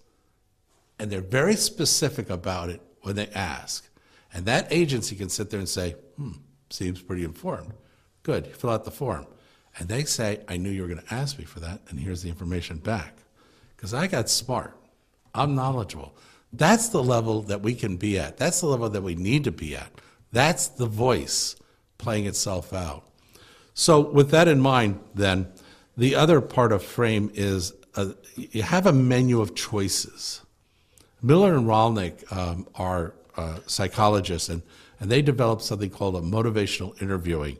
And 0.99 1.11
they're 1.11 1.21
very 1.21 1.55
specific 1.55 2.29
about 2.29 2.69
it 2.69 2.81
when 3.01 3.15
they 3.15 3.27
ask. 3.27 3.87
And 4.33 4.45
that 4.45 4.67
agency 4.71 5.15
can 5.15 5.29
sit 5.29 5.49
there 5.49 5.59
and 5.59 5.69
say, 5.69 5.95
hmm, 6.17 6.31
seems 6.69 7.01
pretty 7.01 7.23
informed. 7.23 7.73
Good, 8.23 8.47
fill 8.47 8.69
out 8.69 8.85
the 8.85 8.91
form. 8.91 9.27
And 9.77 9.87
they 9.87 10.03
say, 10.03 10.41
I 10.47 10.57
knew 10.57 10.69
you 10.69 10.81
were 10.81 10.87
going 10.87 11.01
to 11.01 11.13
ask 11.13 11.37
me 11.37 11.45
for 11.45 11.59
that, 11.61 11.81
and 11.89 11.99
here's 11.99 12.21
the 12.21 12.29
information 12.29 12.77
back. 12.77 13.15
Because 13.75 13.93
I 13.93 14.07
got 14.07 14.29
smart, 14.29 14.77
I'm 15.33 15.55
knowledgeable. 15.55 16.15
That's 16.53 16.89
the 16.89 17.01
level 17.01 17.41
that 17.43 17.61
we 17.61 17.73
can 17.73 17.97
be 17.97 18.19
at. 18.19 18.37
That's 18.37 18.61
the 18.61 18.67
level 18.67 18.89
that 18.89 19.01
we 19.01 19.15
need 19.15 19.45
to 19.45 19.51
be 19.51 19.75
at. 19.75 19.89
That's 20.31 20.67
the 20.67 20.85
voice 20.85 21.55
playing 21.97 22.25
itself 22.25 22.73
out. 22.73 23.05
So, 23.73 24.01
with 24.01 24.31
that 24.31 24.47
in 24.47 24.59
mind, 24.59 24.99
then, 25.15 25.47
the 25.95 26.15
other 26.15 26.41
part 26.41 26.71
of 26.71 26.83
frame 26.83 27.31
is 27.33 27.73
uh, 27.95 28.13
you 28.35 28.63
have 28.63 28.85
a 28.85 28.93
menu 28.93 29.41
of 29.41 29.55
choices. 29.55 30.41
Miller 31.21 31.55
and 31.55 31.67
Rollnick 31.67 32.31
um, 32.35 32.67
are 32.75 33.13
uh, 33.37 33.59
psychologists, 33.67 34.49
and, 34.49 34.61
and 34.99 35.11
they 35.11 35.21
developed 35.21 35.61
something 35.61 35.89
called 35.89 36.15
a 36.15 36.21
motivational 36.21 36.99
interviewing. 37.01 37.57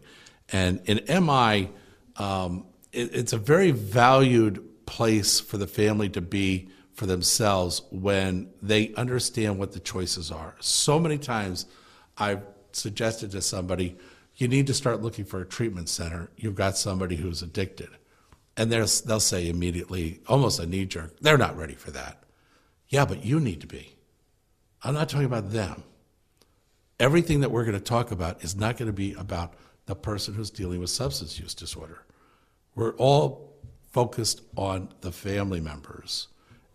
And 0.51 0.81
in 0.85 1.25
MI, 1.25 1.69
um, 2.17 2.65
it, 2.91 3.13
it's 3.13 3.33
a 3.33 3.37
very 3.37 3.71
valued 3.71 4.85
place 4.85 5.39
for 5.39 5.57
the 5.57 5.67
family 5.67 6.09
to 6.09 6.21
be 6.21 6.69
for 6.93 7.05
themselves 7.05 7.83
when 7.91 8.49
they 8.61 8.93
understand 8.95 9.57
what 9.57 9.71
the 9.71 9.79
choices 9.79 10.31
are. 10.31 10.55
So 10.59 10.99
many 10.99 11.17
times 11.17 11.65
I've 12.17 12.43
suggested 12.73 13.31
to 13.31 13.41
somebody, 13.41 13.97
you 14.35 14.47
need 14.47 14.67
to 14.67 14.73
start 14.73 15.01
looking 15.01 15.25
for 15.25 15.41
a 15.41 15.45
treatment 15.45 15.87
center. 15.87 16.29
You've 16.35 16.55
got 16.55 16.77
somebody 16.77 17.15
who's 17.15 17.41
addicted. 17.41 17.89
And 18.57 18.71
they'll 18.71 18.87
say 18.87 19.49
immediately, 19.49 20.19
almost 20.27 20.59
a 20.59 20.65
knee 20.65 20.85
jerk, 20.85 21.17
they're 21.21 21.37
not 21.37 21.57
ready 21.57 21.73
for 21.73 21.91
that. 21.91 22.20
Yeah, 22.91 23.05
but 23.05 23.25
you 23.25 23.39
need 23.39 23.61
to 23.61 23.67
be. 23.67 23.95
I'm 24.83 24.93
not 24.93 25.09
talking 25.09 25.25
about 25.25 25.51
them. 25.51 25.83
Everything 26.99 27.39
that 27.39 27.49
we're 27.49 27.63
going 27.63 27.77
to 27.77 27.83
talk 27.83 28.11
about 28.11 28.43
is 28.43 28.55
not 28.55 28.77
going 28.77 28.87
to 28.87 28.93
be 28.93 29.13
about 29.13 29.53
the 29.85 29.95
person 29.95 30.33
who's 30.33 30.51
dealing 30.51 30.81
with 30.81 30.89
substance 30.89 31.39
use 31.39 31.55
disorder. 31.55 32.05
We're 32.75 32.93
all 32.95 33.55
focused 33.91 34.41
on 34.55 34.89
the 35.01 35.11
family 35.11 35.61
members 35.61 36.27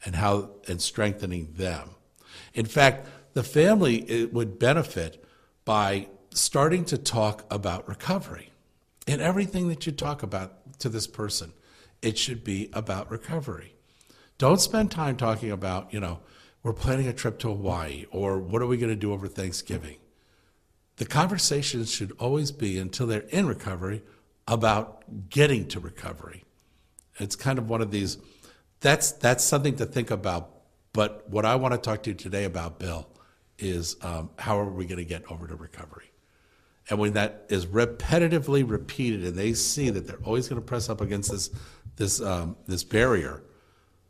and 0.04 0.16
how 0.16 0.50
and 0.66 0.80
strengthening 0.80 1.52
them. 1.52 1.90
In 2.54 2.66
fact, 2.66 3.06
the 3.34 3.42
family 3.42 4.26
would 4.32 4.58
benefit 4.58 5.22
by 5.66 6.08
starting 6.32 6.86
to 6.86 6.98
talk 6.98 7.44
about 7.50 7.86
recovery. 7.86 8.50
In 9.06 9.20
everything 9.20 9.68
that 9.68 9.84
you 9.86 9.92
talk 9.92 10.22
about 10.22 10.78
to 10.80 10.88
this 10.88 11.06
person, 11.06 11.52
it 12.00 12.16
should 12.16 12.42
be 12.42 12.70
about 12.72 13.10
recovery. 13.10 13.75
Don't 14.38 14.60
spend 14.60 14.90
time 14.90 15.16
talking 15.16 15.50
about, 15.50 15.92
you 15.92 16.00
know, 16.00 16.20
we're 16.62 16.72
planning 16.72 17.06
a 17.06 17.12
trip 17.12 17.38
to 17.40 17.48
Hawaii 17.48 18.06
or 18.10 18.38
what 18.38 18.60
are 18.60 18.66
we 18.66 18.76
going 18.76 18.90
to 18.90 18.96
do 18.96 19.12
over 19.12 19.28
Thanksgiving. 19.28 19.96
The 20.96 21.06
conversations 21.06 21.90
should 21.90 22.12
always 22.18 22.50
be 22.50 22.78
until 22.78 23.06
they're 23.06 23.20
in 23.20 23.46
recovery 23.46 24.02
about 24.48 25.28
getting 25.30 25.68
to 25.68 25.80
recovery. 25.80 26.44
It's 27.18 27.36
kind 27.36 27.58
of 27.58 27.68
one 27.68 27.82
of 27.82 27.90
these 27.90 28.18
that's 28.80 29.12
that's 29.12 29.44
something 29.44 29.76
to 29.76 29.86
think 29.86 30.10
about. 30.10 30.50
But 30.92 31.28
what 31.28 31.44
I 31.44 31.56
want 31.56 31.74
to 31.74 31.78
talk 31.78 32.02
to 32.04 32.10
you 32.10 32.16
today 32.16 32.44
about, 32.44 32.78
Bill, 32.78 33.08
is 33.58 33.96
um, 34.02 34.30
how 34.38 34.58
are 34.58 34.70
we 34.70 34.86
going 34.86 34.98
to 34.98 35.04
get 35.04 35.30
over 35.30 35.46
to 35.46 35.54
recovery? 35.54 36.10
And 36.88 36.98
when 36.98 37.14
that 37.14 37.46
is 37.48 37.66
repetitively 37.66 38.68
repeated, 38.68 39.24
and 39.24 39.34
they 39.34 39.54
see 39.54 39.90
that 39.90 40.06
they're 40.06 40.22
always 40.24 40.48
going 40.48 40.60
to 40.60 40.66
press 40.66 40.88
up 40.88 41.00
against 41.00 41.30
this 41.30 41.50
this 41.96 42.20
um, 42.20 42.56
this 42.66 42.84
barrier, 42.84 43.42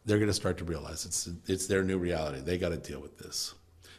they're 0.07 0.19
going 0.19 0.31
to 0.31 0.35
start 0.35 0.59
to 0.59 0.65
realize 0.65 1.05
it's, 1.05 1.29
it's 1.47 1.67
their 1.67 1.83
new 1.83 1.99
reality. 1.99 2.41
They 2.41 2.57
got 2.57 2.71
to 2.71 2.77
deal 2.77 3.01
with 3.01 3.19
this 3.19 3.55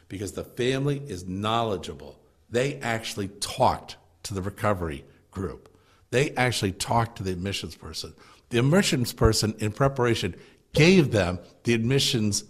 because 0.08 0.32
the 0.32 0.44
family 0.44 1.02
is 1.06 1.28
knowledgeable. 1.28 2.18
They 2.50 2.80
actually 2.80 3.28
talked 3.28 3.98
to 4.24 4.34
the 4.34 4.42
recovery 4.42 5.06
group. 5.32 5.70
They 6.10 6.32
actually 6.32 6.72
talked 6.72 7.18
to 7.18 7.24
the 7.24 7.32
admissions 7.32 7.76
person. 7.76 8.14
The 8.50 8.60
admissions 8.60 9.12
person, 9.12 9.54
in 9.60 9.74
preparation, 9.74 10.36
gave 10.74 11.12
them 11.12 11.40
the 11.64 11.74
admissions 11.74 12.46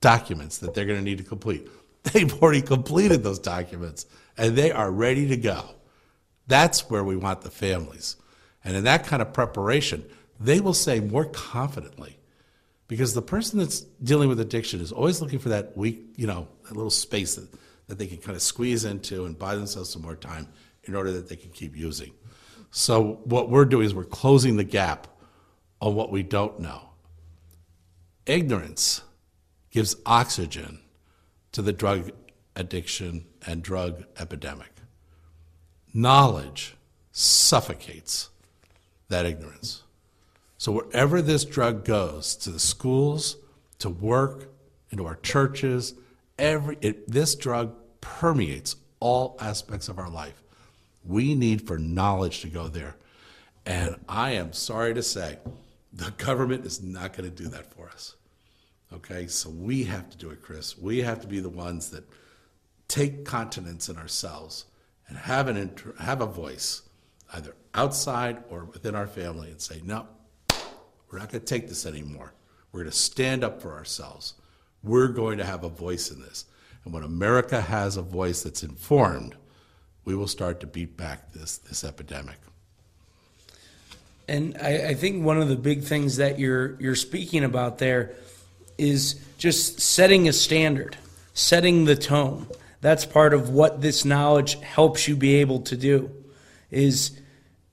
documents 0.00 0.58
that 0.58 0.74
they're 0.74 0.84
going 0.84 0.98
to 0.98 1.04
need 1.04 1.18
to 1.18 1.24
complete. 1.24 1.68
They've 2.12 2.42
already 2.42 2.62
completed 2.62 3.22
those 3.22 3.38
documents 3.38 4.06
and 4.36 4.56
they 4.56 4.70
are 4.70 4.90
ready 4.90 5.28
to 5.28 5.36
go. 5.36 5.64
That's 6.46 6.90
where 6.90 7.02
we 7.02 7.16
want 7.16 7.40
the 7.40 7.50
families. 7.50 8.16
And 8.64 8.76
in 8.76 8.84
that 8.84 9.06
kind 9.06 9.22
of 9.22 9.32
preparation, 9.32 10.04
they 10.38 10.60
will 10.60 10.74
say 10.74 11.00
more 11.00 11.24
confidently, 11.24 12.18
because 12.88 13.14
the 13.14 13.22
person 13.22 13.58
that's 13.58 13.80
dealing 14.02 14.28
with 14.28 14.40
addiction 14.40 14.80
is 14.80 14.92
always 14.92 15.20
looking 15.20 15.38
for 15.38 15.48
that 15.48 15.76
weak, 15.76 16.02
you 16.16 16.26
know, 16.26 16.48
that 16.64 16.76
little 16.76 16.90
space 16.90 17.34
that, 17.34 17.48
that 17.88 17.98
they 17.98 18.06
can 18.06 18.18
kind 18.18 18.36
of 18.36 18.42
squeeze 18.42 18.84
into 18.84 19.24
and 19.24 19.38
buy 19.38 19.54
themselves 19.56 19.90
some 19.90 20.02
more 20.02 20.16
time 20.16 20.48
in 20.84 20.94
order 20.94 21.12
that 21.12 21.28
they 21.28 21.36
can 21.36 21.50
keep 21.50 21.76
using. 21.76 22.12
So 22.70 23.20
what 23.24 23.50
we're 23.50 23.64
doing 23.64 23.86
is 23.86 23.94
we're 23.94 24.04
closing 24.04 24.56
the 24.56 24.64
gap 24.64 25.08
on 25.80 25.94
what 25.94 26.10
we 26.10 26.22
don't 26.22 26.60
know. 26.60 26.90
Ignorance 28.24 29.02
gives 29.70 29.96
oxygen 30.04 30.80
to 31.52 31.62
the 31.62 31.72
drug 31.72 32.10
addiction 32.54 33.26
and 33.46 33.62
drug 33.62 34.04
epidemic. 34.18 34.72
Knowledge 35.92 36.76
suffocates 37.12 38.30
that 39.08 39.24
ignorance. 39.24 39.82
So 40.58 40.72
wherever 40.72 41.20
this 41.20 41.44
drug 41.44 41.84
goes, 41.84 42.34
to 42.36 42.50
the 42.50 42.58
schools, 42.58 43.36
to 43.78 43.90
work, 43.90 44.48
into 44.90 45.06
our 45.06 45.16
churches, 45.16 45.94
every 46.38 46.78
it, 46.80 47.10
this 47.10 47.34
drug 47.34 47.74
permeates 48.00 48.76
all 49.00 49.36
aspects 49.40 49.88
of 49.88 49.98
our 49.98 50.08
life. 50.08 50.42
We 51.04 51.34
need 51.34 51.66
for 51.66 51.78
knowledge 51.78 52.40
to 52.40 52.48
go 52.48 52.68
there. 52.68 52.96
And 53.64 53.96
I 54.08 54.32
am 54.32 54.52
sorry 54.52 54.94
to 54.94 55.02
say, 55.02 55.38
the 55.92 56.12
government 56.12 56.64
is 56.64 56.82
not 56.82 57.16
going 57.16 57.28
to 57.28 57.42
do 57.42 57.48
that 57.50 57.72
for 57.74 57.88
us. 57.88 58.14
Okay, 58.92 59.26
so 59.26 59.50
we 59.50 59.84
have 59.84 60.08
to 60.10 60.16
do 60.16 60.30
it, 60.30 60.42
Chris. 60.42 60.78
We 60.78 61.02
have 61.02 61.20
to 61.20 61.26
be 61.26 61.40
the 61.40 61.48
ones 61.48 61.90
that 61.90 62.04
take 62.88 63.24
continence 63.24 63.88
in 63.88 63.96
ourselves 63.96 64.66
and 65.08 65.18
have 65.18 65.48
an 65.48 65.56
inter- 65.56 65.94
have 65.98 66.20
a 66.20 66.26
voice, 66.26 66.82
either 67.34 67.54
outside 67.74 68.44
or 68.48 68.64
within 68.64 68.94
our 68.94 69.06
family, 69.06 69.50
and 69.50 69.60
say, 69.60 69.80
no, 69.84 70.06
we're 71.10 71.18
not 71.18 71.30
going 71.30 71.40
to 71.40 71.46
take 71.46 71.68
this 71.68 71.86
anymore. 71.86 72.32
We're 72.72 72.80
going 72.80 72.90
to 72.90 72.96
stand 72.96 73.44
up 73.44 73.62
for 73.62 73.72
ourselves. 73.72 74.34
We're 74.82 75.08
going 75.08 75.38
to 75.38 75.44
have 75.44 75.64
a 75.64 75.68
voice 75.68 76.10
in 76.10 76.20
this. 76.20 76.44
And 76.84 76.92
when 76.92 77.02
America 77.02 77.60
has 77.60 77.96
a 77.96 78.02
voice 78.02 78.42
that's 78.42 78.62
informed, 78.62 79.34
we 80.04 80.14
will 80.14 80.28
start 80.28 80.60
to 80.60 80.66
beat 80.66 80.96
back 80.96 81.32
this, 81.32 81.58
this 81.58 81.84
epidemic. 81.84 82.36
And 84.28 84.56
I, 84.60 84.88
I 84.88 84.94
think 84.94 85.24
one 85.24 85.40
of 85.40 85.48
the 85.48 85.56
big 85.56 85.84
things 85.84 86.16
that 86.16 86.38
you're 86.38 86.80
you're 86.80 86.96
speaking 86.96 87.44
about 87.44 87.78
there 87.78 88.14
is 88.78 89.20
just 89.38 89.80
setting 89.80 90.28
a 90.28 90.32
standard, 90.32 90.96
setting 91.34 91.84
the 91.84 91.96
tone. 91.96 92.46
That's 92.80 93.04
part 93.04 93.34
of 93.34 93.50
what 93.50 93.80
this 93.80 94.04
knowledge 94.04 94.60
helps 94.60 95.08
you 95.08 95.16
be 95.16 95.36
able 95.36 95.60
to 95.62 95.76
do. 95.76 96.10
Is 96.70 97.12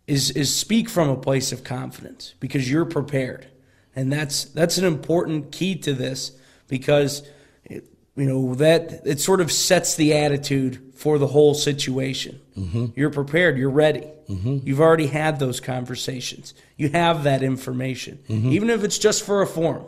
is 0.07 0.31
is 0.31 0.53
speak 0.53 0.89
from 0.89 1.09
a 1.09 1.15
place 1.15 1.51
of 1.51 1.63
confidence 1.63 2.33
because 2.39 2.69
you're 2.69 2.85
prepared. 2.85 3.47
And 3.95 4.11
that's 4.11 4.45
that's 4.45 4.77
an 4.77 4.85
important 4.85 5.51
key 5.51 5.75
to 5.75 5.93
this 5.93 6.31
because 6.67 7.23
it, 7.63 7.85
you 8.15 8.25
know 8.25 8.55
that 8.55 9.05
it 9.05 9.19
sort 9.19 9.39
of 9.39 9.51
sets 9.51 9.95
the 9.95 10.15
attitude 10.15 10.93
for 10.95 11.17
the 11.17 11.27
whole 11.27 11.53
situation. 11.53 12.41
Mm-hmm. 12.57 12.87
You're 12.95 13.11
prepared, 13.11 13.57
you're 13.57 13.69
ready. 13.69 14.07
Mm-hmm. 14.29 14.59
You've 14.63 14.81
already 14.81 15.07
had 15.07 15.39
those 15.39 15.59
conversations. 15.59 16.53
You 16.77 16.89
have 16.89 17.23
that 17.23 17.43
information. 17.43 18.19
Mm-hmm. 18.27 18.51
Even 18.51 18.69
if 18.69 18.83
it's 18.83 18.97
just 18.97 19.23
for 19.23 19.41
a 19.41 19.47
form. 19.47 19.85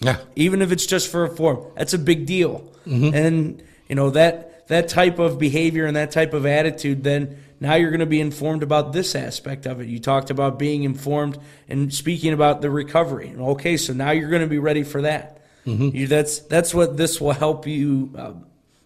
Yeah. 0.00 0.18
Even 0.34 0.60
if 0.60 0.72
it's 0.72 0.86
just 0.86 1.10
for 1.10 1.24
a 1.24 1.30
form. 1.30 1.64
That's 1.76 1.94
a 1.94 1.98
big 1.98 2.26
deal. 2.26 2.70
And 2.84 3.62
you 3.88 3.94
know 3.94 4.10
that 4.10 4.68
that 4.68 4.88
type 4.88 5.18
of 5.18 5.38
behavior 5.38 5.86
and 5.86 5.96
that 5.96 6.10
type 6.10 6.34
of 6.34 6.44
attitude 6.46 7.04
then 7.04 7.42
now 7.60 7.74
you're 7.74 7.90
going 7.90 8.00
to 8.00 8.06
be 8.06 8.20
informed 8.20 8.62
about 8.62 8.92
this 8.92 9.14
aspect 9.14 9.66
of 9.66 9.80
it. 9.80 9.88
You 9.88 9.98
talked 9.98 10.30
about 10.30 10.58
being 10.58 10.84
informed 10.84 11.38
and 11.68 11.92
speaking 11.92 12.32
about 12.32 12.60
the 12.60 12.70
recovery. 12.70 13.34
Okay, 13.36 13.76
so 13.76 13.92
now 13.92 14.10
you're 14.10 14.30
going 14.30 14.42
to 14.42 14.48
be 14.48 14.58
ready 14.58 14.82
for 14.82 15.02
that. 15.02 15.42
Mm-hmm. 15.66 15.96
You, 15.96 16.06
that's 16.06 16.40
that's 16.40 16.74
what 16.74 16.96
this 16.96 17.20
will 17.20 17.32
help 17.32 17.66
you 17.66 18.12
uh, 18.16 18.32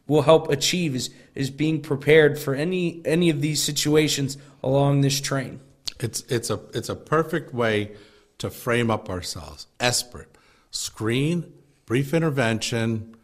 will 0.07 0.23
help 0.23 0.51
achieve 0.51 0.95
is 0.95 1.11
is 1.35 1.51
being 1.51 1.81
prepared 1.81 2.39
for 2.39 2.55
any 2.55 3.03
any 3.05 3.31
of 3.31 3.41
these 3.41 3.63
situations 3.63 4.39
along 4.63 5.03
this 5.03 5.21
train. 5.21 5.61
It's 5.99 6.23
it's 6.29 6.51
a 6.51 6.61
it's 6.73 6.89
a 6.89 6.97
perfect 6.97 7.53
way 7.53 7.93
to 8.39 8.51
frame 8.51 8.91
up 8.91 9.11
ourselves. 9.11 9.67
SBIRT, 9.79 10.27
screen, 10.71 11.53
brief 11.85 12.15
intervention, 12.15 13.15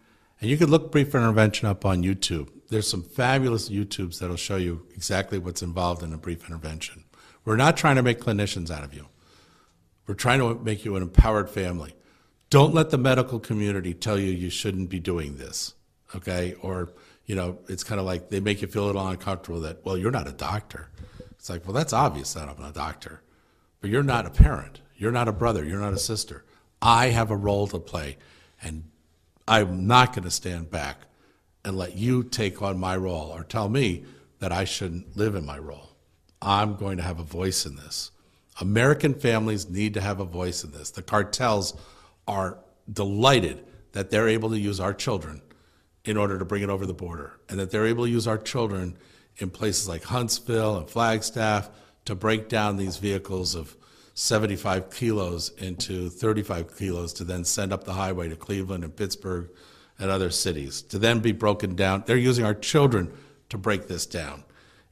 and 0.40 0.50
you 0.50 0.56
could 0.56 0.68
look 0.68 0.92
brief 0.92 1.14
intervention 1.14 1.66
up 1.66 1.86
on 1.86 2.02
YouTube. 2.02 2.48
There's 2.68 2.88
some 2.88 3.02
fabulous 3.02 3.68
YouTubes 3.68 4.18
that'll 4.18 4.36
show 4.36 4.56
you 4.56 4.86
exactly 4.94 5.38
what's 5.38 5.62
involved 5.62 6.02
in 6.02 6.12
a 6.12 6.18
brief 6.18 6.46
intervention. 6.46 7.04
We're 7.44 7.56
not 7.56 7.76
trying 7.76 7.96
to 7.96 8.02
make 8.02 8.20
clinicians 8.20 8.70
out 8.70 8.82
of 8.82 8.92
you. 8.92 9.06
We're 10.06 10.14
trying 10.14 10.40
to 10.40 10.54
make 10.54 10.84
you 10.84 10.96
an 10.96 11.02
empowered 11.02 11.48
family. 11.48 11.94
Don't 12.50 12.74
let 12.74 12.90
the 12.90 12.98
medical 12.98 13.38
community 13.38 13.94
tell 13.94 14.18
you 14.18 14.32
you 14.32 14.50
shouldn't 14.50 14.90
be 14.90 15.00
doing 15.00 15.36
this, 15.36 15.74
okay? 16.14 16.54
Or, 16.60 16.92
you 17.24 17.34
know, 17.34 17.58
it's 17.68 17.84
kind 17.84 18.00
of 18.00 18.06
like 18.06 18.30
they 18.30 18.40
make 18.40 18.62
you 18.62 18.68
feel 18.68 18.84
a 18.84 18.86
little 18.86 19.06
uncomfortable 19.06 19.60
that, 19.60 19.84
well, 19.84 19.96
you're 19.96 20.10
not 20.10 20.28
a 20.28 20.32
doctor. 20.32 20.88
It's 21.32 21.50
like, 21.50 21.64
well, 21.64 21.74
that's 21.74 21.92
obvious 21.92 22.34
that 22.34 22.48
I'm 22.48 22.58
not 22.60 22.70
a 22.70 22.74
doctor, 22.74 23.22
but 23.80 23.90
you're 23.90 24.02
not 24.02 24.26
a 24.26 24.30
parent. 24.30 24.80
You're 24.96 25.12
not 25.12 25.28
a 25.28 25.32
brother. 25.32 25.64
You're 25.64 25.80
not 25.80 25.92
a 25.92 25.98
sister. 25.98 26.44
I 26.80 27.08
have 27.08 27.30
a 27.30 27.36
role 27.36 27.66
to 27.68 27.78
play, 27.78 28.16
and 28.62 28.84
I'm 29.46 29.86
not 29.86 30.12
going 30.12 30.24
to 30.24 30.30
stand 30.30 30.70
back 30.70 31.06
and 31.66 31.76
let 31.76 31.96
you 31.96 32.22
take 32.22 32.62
on 32.62 32.78
my 32.78 32.96
role 32.96 33.28
or 33.34 33.42
tell 33.42 33.68
me 33.68 34.04
that 34.38 34.52
I 34.52 34.64
shouldn't 34.64 35.16
live 35.16 35.34
in 35.34 35.44
my 35.44 35.58
role. 35.58 35.96
I'm 36.40 36.76
going 36.76 36.96
to 36.98 37.02
have 37.02 37.18
a 37.18 37.24
voice 37.24 37.66
in 37.66 37.74
this. 37.74 38.12
American 38.60 39.14
families 39.14 39.68
need 39.68 39.94
to 39.94 40.00
have 40.00 40.20
a 40.20 40.24
voice 40.24 40.62
in 40.62 40.70
this. 40.70 40.92
The 40.92 41.02
cartels 41.02 41.76
are 42.28 42.58
delighted 42.90 43.64
that 43.92 44.10
they're 44.10 44.28
able 44.28 44.50
to 44.50 44.58
use 44.58 44.78
our 44.78 44.94
children 44.94 45.42
in 46.04 46.16
order 46.16 46.38
to 46.38 46.44
bring 46.44 46.62
it 46.62 46.70
over 46.70 46.86
the 46.86 46.94
border, 46.94 47.32
and 47.48 47.58
that 47.58 47.72
they're 47.72 47.86
able 47.86 48.04
to 48.04 48.10
use 48.10 48.28
our 48.28 48.38
children 48.38 48.96
in 49.38 49.50
places 49.50 49.88
like 49.88 50.04
Huntsville 50.04 50.76
and 50.76 50.88
Flagstaff 50.88 51.68
to 52.04 52.14
break 52.14 52.48
down 52.48 52.76
these 52.76 52.98
vehicles 52.98 53.56
of 53.56 53.76
75 54.14 54.94
kilos 54.94 55.50
into 55.58 56.08
35 56.10 56.78
kilos 56.78 57.12
to 57.14 57.24
then 57.24 57.44
send 57.44 57.72
up 57.72 57.82
the 57.82 57.94
highway 57.94 58.28
to 58.28 58.36
Cleveland 58.36 58.84
and 58.84 58.94
Pittsburgh 58.94 59.50
and 59.98 60.10
other 60.10 60.30
cities 60.30 60.82
to 60.82 60.98
then 60.98 61.20
be 61.20 61.32
broken 61.32 61.74
down. 61.74 62.04
They're 62.06 62.16
using 62.16 62.44
our 62.44 62.54
children 62.54 63.12
to 63.48 63.58
break 63.58 63.88
this 63.88 64.06
down 64.06 64.44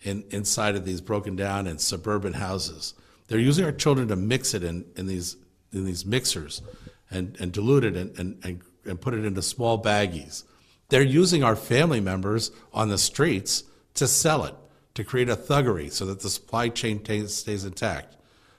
in, 0.02 0.24
inside 0.30 0.76
of 0.76 0.84
these 0.84 1.00
broken 1.00 1.36
down 1.36 1.66
and 1.66 1.80
suburban 1.80 2.34
houses. 2.34 2.94
They're 3.28 3.38
using 3.38 3.64
our 3.64 3.72
children 3.72 4.08
to 4.08 4.16
mix 4.16 4.54
it 4.54 4.62
in, 4.62 4.84
in, 4.96 5.06
these, 5.06 5.36
in 5.72 5.84
these 5.84 6.04
mixers 6.04 6.62
and, 7.10 7.36
and 7.40 7.52
dilute 7.52 7.84
it 7.84 7.96
and, 7.96 8.18
and, 8.18 8.44
and, 8.44 8.60
and 8.84 9.00
put 9.00 9.14
it 9.14 9.24
into 9.24 9.42
small 9.42 9.82
baggies. 9.82 10.44
They're 10.88 11.02
using 11.02 11.42
our 11.42 11.56
family 11.56 12.00
members 12.00 12.50
on 12.72 12.88
the 12.88 12.98
streets 12.98 13.64
to 13.94 14.06
sell 14.06 14.44
it, 14.44 14.54
to 14.94 15.04
create 15.04 15.28
a 15.28 15.36
thuggery 15.36 15.90
so 15.90 16.06
that 16.06 16.20
the 16.20 16.30
supply 16.30 16.68
chain 16.68 17.00
t- 17.00 17.26
stays 17.26 17.64
intact. 17.64 18.16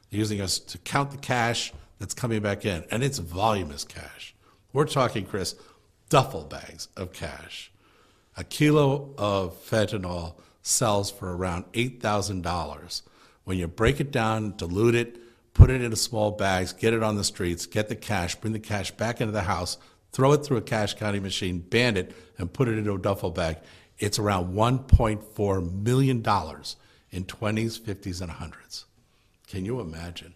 They're 0.10 0.20
using 0.20 0.42
us 0.42 0.60
to 0.60 0.78
count 0.80 1.12
the 1.12 1.18
cash 1.18 1.74
that's 2.00 2.14
coming 2.14 2.42
back 2.42 2.66
in, 2.66 2.86
and 2.92 3.04
it's 3.04 3.20
voluminous 3.20 3.84
cash. 3.84 4.36
We're 4.74 4.86
talking, 4.86 5.26
Chris, 5.26 5.56
duffel 6.10 6.44
bags 6.44 6.88
of 6.96 7.14
cash. 7.14 7.72
A 8.38 8.44
kilo 8.44 9.14
of 9.18 9.56
fentanyl 9.66 10.36
sells 10.62 11.12
for 11.12 11.36
around 11.36 11.72
$8,000. 11.74 13.02
When 13.44 13.58
you 13.58 13.68
break 13.68 14.00
it 14.00 14.12
down, 14.12 14.56
dilute 14.58 14.96
it, 14.96 15.18
put 15.54 15.70
it 15.70 15.82
into 15.82 15.96
small 15.96 16.32
bags, 16.32 16.74
get 16.74 16.94
it 16.94 17.04
on 17.04 17.16
the 17.16 17.24
streets, 17.24 17.66
get 17.66 17.88
the 17.88 17.96
cash, 17.96 18.36
bring 18.36 18.54
the 18.54 18.60
cash 18.60 18.92
back 18.92 19.22
into 19.22 19.32
the 19.32 19.44
house, 19.44 19.78
throw 20.12 20.34
it 20.34 20.46
through 20.46 20.58
a 20.58 20.62
cash 20.62 20.96
counting 20.96 21.24
machine, 21.24 21.60
band 21.60 21.98
it, 21.98 22.16
and 22.38 22.52
put 22.52 22.68
it 22.68 22.78
into 22.78 22.94
a 22.94 23.00
duffel 23.00 23.32
bag, 23.32 23.58
it's 23.98 24.20
around 24.20 24.54
$1.4 24.54 25.84
million 25.84 26.18
in 26.18 26.24
20s, 26.24 27.80
50s, 27.80 28.22
and 28.22 28.32
100s. 28.32 28.86
Can 29.48 29.64
you 29.64 29.80
imagine? 29.80 30.34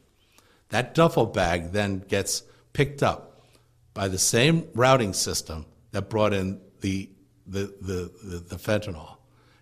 That 0.70 0.94
duffel 0.94 1.26
bag 1.26 1.72
then 1.72 2.00
gets 2.00 2.44
picked 2.74 3.04
up 3.04 3.29
by 4.00 4.08
the 4.08 4.18
same 4.18 4.66
routing 4.76 5.12
system 5.12 5.66
that 5.92 6.10
brought 6.10 6.32
in 6.32 6.58
the, 6.80 7.10
the, 7.46 7.66
the, 7.82 8.10
the, 8.24 8.38
the 8.48 8.56
fentanyl. 8.56 9.18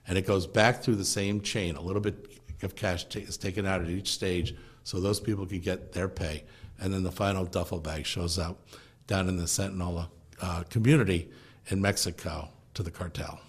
And 0.07 0.15
it 0.15 0.27
goes 0.27 0.45
back 0.45 0.83
through 0.83 0.97
the 0.97 1.05
same 1.05 1.41
chain. 1.41 1.75
A 1.75 1.81
little 1.81 2.03
bit 2.03 2.39
of 2.61 2.75
cash 2.75 3.05
t- 3.05 3.21
is 3.21 3.35
taken 3.35 3.65
out 3.65 3.81
at 3.81 3.89
each 3.89 4.11
stage 4.11 4.55
so 4.83 4.99
those 4.99 5.19
people 5.19 5.47
can 5.47 5.59
get 5.59 5.91
their 5.91 6.07
pay. 6.07 6.43
And 6.79 6.93
then 6.93 7.01
the 7.01 7.11
final 7.11 7.45
duffel 7.45 7.79
bag 7.79 8.05
shows 8.05 8.37
up 8.37 8.61
down 9.07 9.27
in 9.27 9.37
the 9.37 9.47
Sentinel 9.47 10.07
uh, 10.39 10.61
community 10.69 11.31
in 11.69 11.81
Mexico 11.81 12.49
to 12.75 12.83
the 12.83 12.91
cartel. 12.91 13.39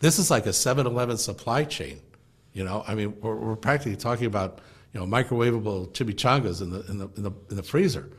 This 0.00 0.18
is 0.18 0.32
like 0.32 0.46
a 0.46 0.52
7 0.52 0.84
Eleven 0.84 1.16
supply 1.16 1.62
chain. 1.62 2.00
You 2.54 2.64
know, 2.64 2.82
I 2.88 2.96
mean, 2.96 3.14
we're, 3.20 3.36
we're 3.36 3.54
practically 3.54 3.94
talking 3.94 4.26
about 4.26 4.60
you 4.92 4.98
know 4.98 5.06
microwavable 5.06 5.92
chimichangas 5.92 6.60
in 6.60 6.70
the 6.70 6.80
in 6.86 6.98
the 6.98 7.08
in 7.16 7.22
the, 7.22 7.32
in 7.50 7.56
the 7.56 7.62
freezer. 7.62 8.10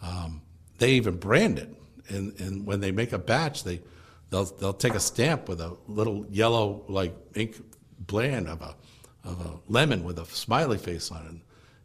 Um, 0.00 0.40
they 0.78 0.92
even 0.92 1.16
brand 1.16 1.58
it, 1.58 1.68
and, 2.08 2.38
and 2.40 2.66
when 2.66 2.80
they 2.80 2.90
make 2.90 3.12
a 3.12 3.18
batch, 3.18 3.64
they 3.64 3.80
they'll 4.30 4.44
they'll 4.44 4.72
take 4.72 4.94
a 4.94 5.00
stamp 5.00 5.48
with 5.48 5.60
a 5.60 5.76
little 5.86 6.26
yellow 6.30 6.84
like 6.88 7.14
ink 7.34 7.56
blend 8.00 8.48
of 8.48 8.62
a 8.62 8.74
of 9.24 9.40
a 9.40 9.58
lemon 9.68 10.04
with 10.04 10.18
a 10.18 10.24
smiley 10.26 10.78
face 10.78 11.10
on 11.10 11.26
it. 11.26 11.34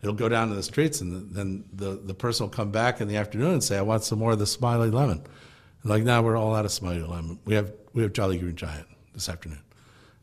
It'll 0.01 0.15
go 0.15 0.29
down 0.29 0.49
to 0.49 0.55
the 0.55 0.63
streets, 0.63 1.01
and 1.01 1.33
then 1.33 1.63
the, 1.71 1.91
the 1.91 2.13
person 2.13 2.45
will 2.45 2.51
come 2.51 2.71
back 2.71 2.99
in 2.99 3.07
the 3.07 3.17
afternoon 3.17 3.53
and 3.53 3.63
say, 3.63 3.77
"I 3.77 3.81
want 3.81 4.03
some 4.03 4.19
more 4.19 4.33
of 4.33 4.39
the 4.39 4.47
smiley 4.47 4.89
lemon." 4.89 5.23
And 5.81 5.89
like, 5.89 6.03
now 6.03 6.21
we're 6.21 6.35
all 6.35 6.53
out 6.53 6.65
of 6.65 6.71
smiley 6.71 7.01
lemon. 7.01 7.39
We 7.45 7.55
have 7.55 7.71
we 7.93 8.03
have 8.03 8.13
Jolly 8.13 8.37
Green 8.37 8.55
Giant 8.55 8.87
this 9.13 9.29
afternoon, 9.29 9.61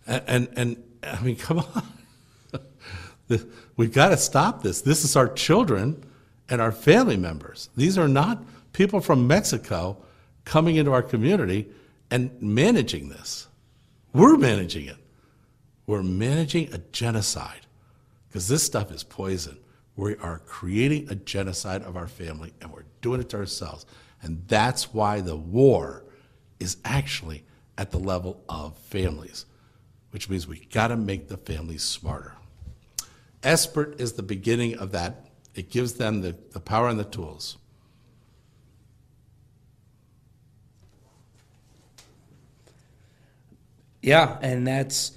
and 0.06 0.22
and, 0.26 0.48
and 0.56 0.84
I 1.02 1.20
mean, 1.22 1.36
come 1.36 1.60
on, 1.60 1.82
we've 3.76 3.92
got 3.92 4.10
to 4.10 4.16
stop 4.16 4.62
this. 4.62 4.82
This 4.82 5.04
is 5.04 5.16
our 5.16 5.28
children 5.28 6.04
and 6.50 6.60
our 6.60 6.72
family 6.72 7.16
members. 7.16 7.70
These 7.76 7.96
are 7.96 8.08
not 8.08 8.42
people 8.72 9.00
from 9.00 9.26
Mexico 9.26 9.96
coming 10.44 10.76
into 10.76 10.92
our 10.92 11.02
community 11.02 11.68
and 12.10 12.30
managing 12.40 13.08
this. 13.08 13.48
We're 14.12 14.36
managing 14.36 14.86
it. 14.86 14.96
We're 15.86 16.02
managing 16.02 16.72
a 16.72 16.78
genocide 16.78 17.66
because 18.28 18.48
this 18.48 18.62
stuff 18.62 18.90
is 18.90 19.02
poison. 19.02 19.58
We 19.96 20.16
are 20.16 20.38
creating 20.40 21.08
a 21.10 21.14
genocide 21.14 21.82
of 21.82 21.96
our 21.96 22.06
family 22.06 22.52
and 22.60 22.72
we're 22.72 22.84
doing 23.00 23.20
it 23.20 23.28
to 23.30 23.38
ourselves. 23.38 23.86
And 24.22 24.42
that's 24.48 24.94
why 24.94 25.20
the 25.20 25.36
war 25.36 26.04
is 26.58 26.76
actually 26.84 27.44
at 27.76 27.90
the 27.90 27.98
level 27.98 28.42
of 28.48 28.76
families, 28.78 29.46
which 30.10 30.28
means 30.28 30.46
we 30.46 30.66
got 30.66 30.88
to 30.88 30.96
make 30.96 31.28
the 31.28 31.36
families 31.36 31.82
smarter. 31.82 32.34
SBIRT 33.42 34.00
is 34.00 34.12
the 34.12 34.22
beginning 34.22 34.76
of 34.76 34.92
that. 34.92 35.26
It 35.54 35.70
gives 35.70 35.94
them 35.94 36.20
the, 36.20 36.36
the 36.52 36.60
power 36.60 36.88
and 36.88 37.00
the 37.00 37.04
tools. 37.04 37.56
Yeah, 44.02 44.38
and 44.40 44.66
that's 44.66 45.12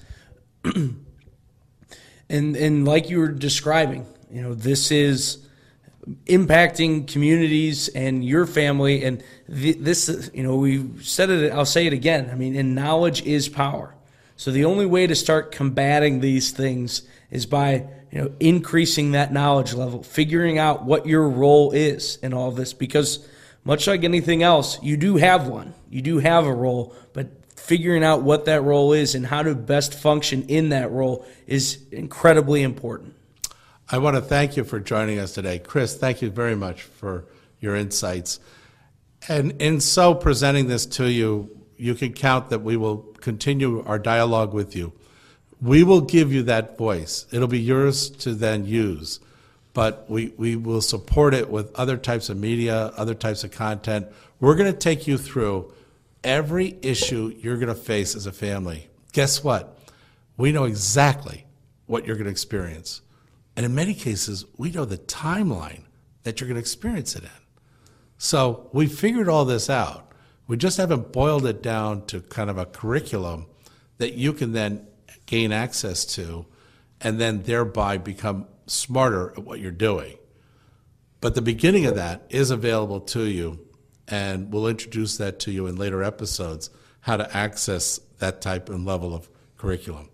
and 0.63 1.05
and 2.29 2.85
like 2.85 3.09
you 3.09 3.19
were 3.19 3.29
describing, 3.29 4.05
you 4.29 4.41
know, 4.41 4.53
this 4.53 4.91
is 4.91 5.39
impacting 6.25 7.07
communities 7.07 7.87
and 7.87 8.25
your 8.25 8.45
family 8.45 9.05
and 9.05 9.23
this 9.47 10.29
you 10.33 10.43
know 10.43 10.57
we 10.57 10.83
said 11.01 11.29
it 11.29 11.53
I'll 11.53 11.65
say 11.65 11.87
it 11.87 11.93
again. 11.93 12.29
I 12.31 12.35
mean, 12.35 12.55
and 12.55 12.75
knowledge 12.75 13.21
is 13.23 13.47
power. 13.47 13.95
So 14.35 14.51
the 14.51 14.65
only 14.65 14.85
way 14.85 15.07
to 15.07 15.15
start 15.15 15.51
combating 15.51 16.19
these 16.19 16.51
things 16.51 17.03
is 17.31 17.45
by 17.45 17.87
you 18.11 18.21
know 18.21 18.31
increasing 18.39 19.11
that 19.11 19.31
knowledge 19.31 19.73
level, 19.73 20.03
figuring 20.03 20.57
out 20.57 20.83
what 20.83 21.05
your 21.05 21.29
role 21.29 21.71
is 21.71 22.17
in 22.17 22.33
all 22.33 22.51
this 22.51 22.73
because 22.73 23.25
much 23.63 23.87
like 23.87 24.03
anything 24.03 24.43
else, 24.43 24.81
you 24.83 24.97
do 24.97 25.15
have 25.15 25.47
one. 25.47 25.73
You 25.89 26.01
do 26.01 26.19
have 26.19 26.45
a 26.45 26.53
role, 26.53 26.93
but 27.13 27.27
figuring 27.63 28.03
out 28.03 28.21
what 28.23 28.43
that 28.43 28.61
role 28.61 28.91
is 28.91 29.15
and 29.15 29.25
how 29.25 29.41
to 29.41 29.55
best 29.55 29.93
function 29.93 30.43
in 30.49 30.69
that 30.69 30.91
role 30.91 31.25
is 31.47 31.79
incredibly 31.93 32.61
important. 32.61 33.15
I 33.89 33.99
want 33.99 34.17
to 34.17 34.21
thank 34.21 34.57
you 34.57 34.65
for 34.65 34.81
joining 34.81 35.17
us 35.17 35.33
today. 35.33 35.59
Chris, 35.59 35.95
thank 35.95 36.21
you 36.21 36.29
very 36.29 36.57
much 36.57 36.81
for 36.81 37.23
your 37.61 37.77
insights. 37.77 38.41
And 39.29 39.61
in 39.61 39.79
so 39.79 40.13
presenting 40.13 40.67
this 40.67 40.85
to 40.97 41.09
you, 41.09 41.57
you 41.77 41.95
can 41.95 42.11
count 42.11 42.49
that 42.49 42.63
we 42.63 42.75
will 42.75 42.97
continue 43.21 43.81
our 43.85 43.97
dialogue 43.97 44.53
with 44.53 44.75
you. 44.75 44.91
We 45.61 45.85
will 45.85 46.01
give 46.01 46.33
you 46.33 46.43
that 46.43 46.77
voice. 46.77 47.25
It'll 47.31 47.47
be 47.47 47.61
yours 47.61 48.09
to 48.09 48.33
then 48.33 48.65
use, 48.65 49.21
but 49.73 50.09
we, 50.09 50.33
we 50.35 50.57
will 50.57 50.81
support 50.81 51.33
it 51.33 51.49
with 51.49 51.73
other 51.75 51.95
types 51.95 52.27
of 52.27 52.35
media, 52.35 52.91
other 52.97 53.15
types 53.15 53.45
of 53.45 53.51
content. 53.51 54.07
We're 54.41 54.55
going 54.55 54.71
to 54.71 54.77
take 54.77 55.07
you 55.07 55.17
through 55.17 55.73
every 56.23 56.77
issue 56.81 57.33
you're 57.37 57.57
going 57.57 57.67
to 57.67 57.75
face 57.75 58.15
as 58.15 58.25
a 58.25 58.31
family. 58.31 58.89
Guess 59.11 59.43
what? 59.43 59.79
We 60.37 60.51
know 60.51 60.63
exactly 60.63 61.45
what 61.85 62.05
you're 62.05 62.15
going 62.15 62.25
to 62.25 62.31
experience. 62.31 63.01
And 63.55 63.65
in 63.65 63.75
many 63.75 63.93
cases, 63.93 64.45
we 64.57 64.71
know 64.71 64.85
the 64.85 64.97
timeline 64.97 65.83
that 66.23 66.39
you're 66.39 66.47
going 66.47 66.55
to 66.55 66.61
experience 66.61 67.15
it 67.15 67.23
in. 67.23 67.29
So 68.17 68.69
we 68.73 68.87
figured 68.87 69.29
all 69.29 69.45
this 69.45 69.69
out. 69.69 70.11
We 70.47 70.57
just 70.57 70.77
haven't 70.77 71.11
boiled 71.11 71.45
it 71.45 71.61
down 71.61 72.05
to 72.07 72.21
kind 72.21 72.49
of 72.49 72.57
a 72.57 72.65
curriculum 72.65 73.45
that 73.97 74.13
you 74.13 74.33
can 74.33 74.53
then 74.53 74.87
gain 75.25 75.51
access 75.51 76.05
to 76.05 76.45
and 77.01 77.19
then 77.19 77.43
thereby 77.43 77.97
become 77.97 78.47
smarter 78.65 79.31
at 79.31 79.43
what 79.43 79.59
you're 79.59 79.71
doing. 79.71 80.17
But 81.21 81.35
the 81.35 81.41
beginning 81.41 81.85
of 81.85 81.95
that 81.95 82.25
is 82.29 82.51
available 82.51 83.01
to 83.01 83.23
you 83.23 83.59
and 84.07 84.51
we'll 84.51 84.67
introduce 84.67 85.17
that 85.17 85.39
to 85.39 85.51
you 85.51 85.67
in 85.67 85.75
later 85.75 86.03
episodes 86.03 86.69
how 87.01 87.17
to 87.17 87.35
access 87.35 87.99
that 88.19 88.41
type 88.41 88.69
and 88.69 88.85
level 88.85 89.13
of 89.13 89.29
curriculum. 89.57 90.09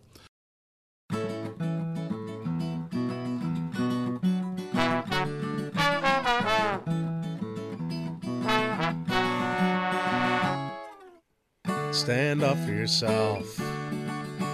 Stand 11.92 12.42
up 12.42 12.58
for 12.60 12.72
yourself, 12.72 13.60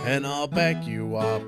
and 0.06 0.28
I'll 0.28 0.48
back 0.48 0.86
you 0.86 1.16
up. 1.16 1.42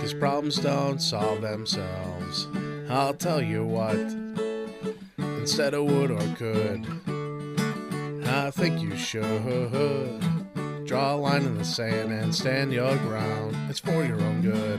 Cause 0.00 0.14
problems 0.14 0.56
don't 0.56 1.00
solve 1.00 1.42
themselves. 1.42 2.46
I'll 2.88 3.12
tell 3.12 3.42
you 3.42 3.64
what 3.64 3.96
instead 5.48 5.72
of 5.72 5.84
would 5.84 6.10
or 6.10 6.36
could. 6.36 6.86
I 8.26 8.50
think 8.50 8.82
you 8.82 8.94
should 8.98 9.24
draw 10.84 11.14
a 11.14 11.16
line 11.16 11.46
in 11.46 11.56
the 11.56 11.64
sand 11.64 12.12
and 12.12 12.34
stand 12.34 12.70
your 12.70 12.94
ground. 12.98 13.56
It's 13.70 13.80
for 13.80 14.04
your 14.04 14.20
own 14.20 14.42
good. 14.42 14.78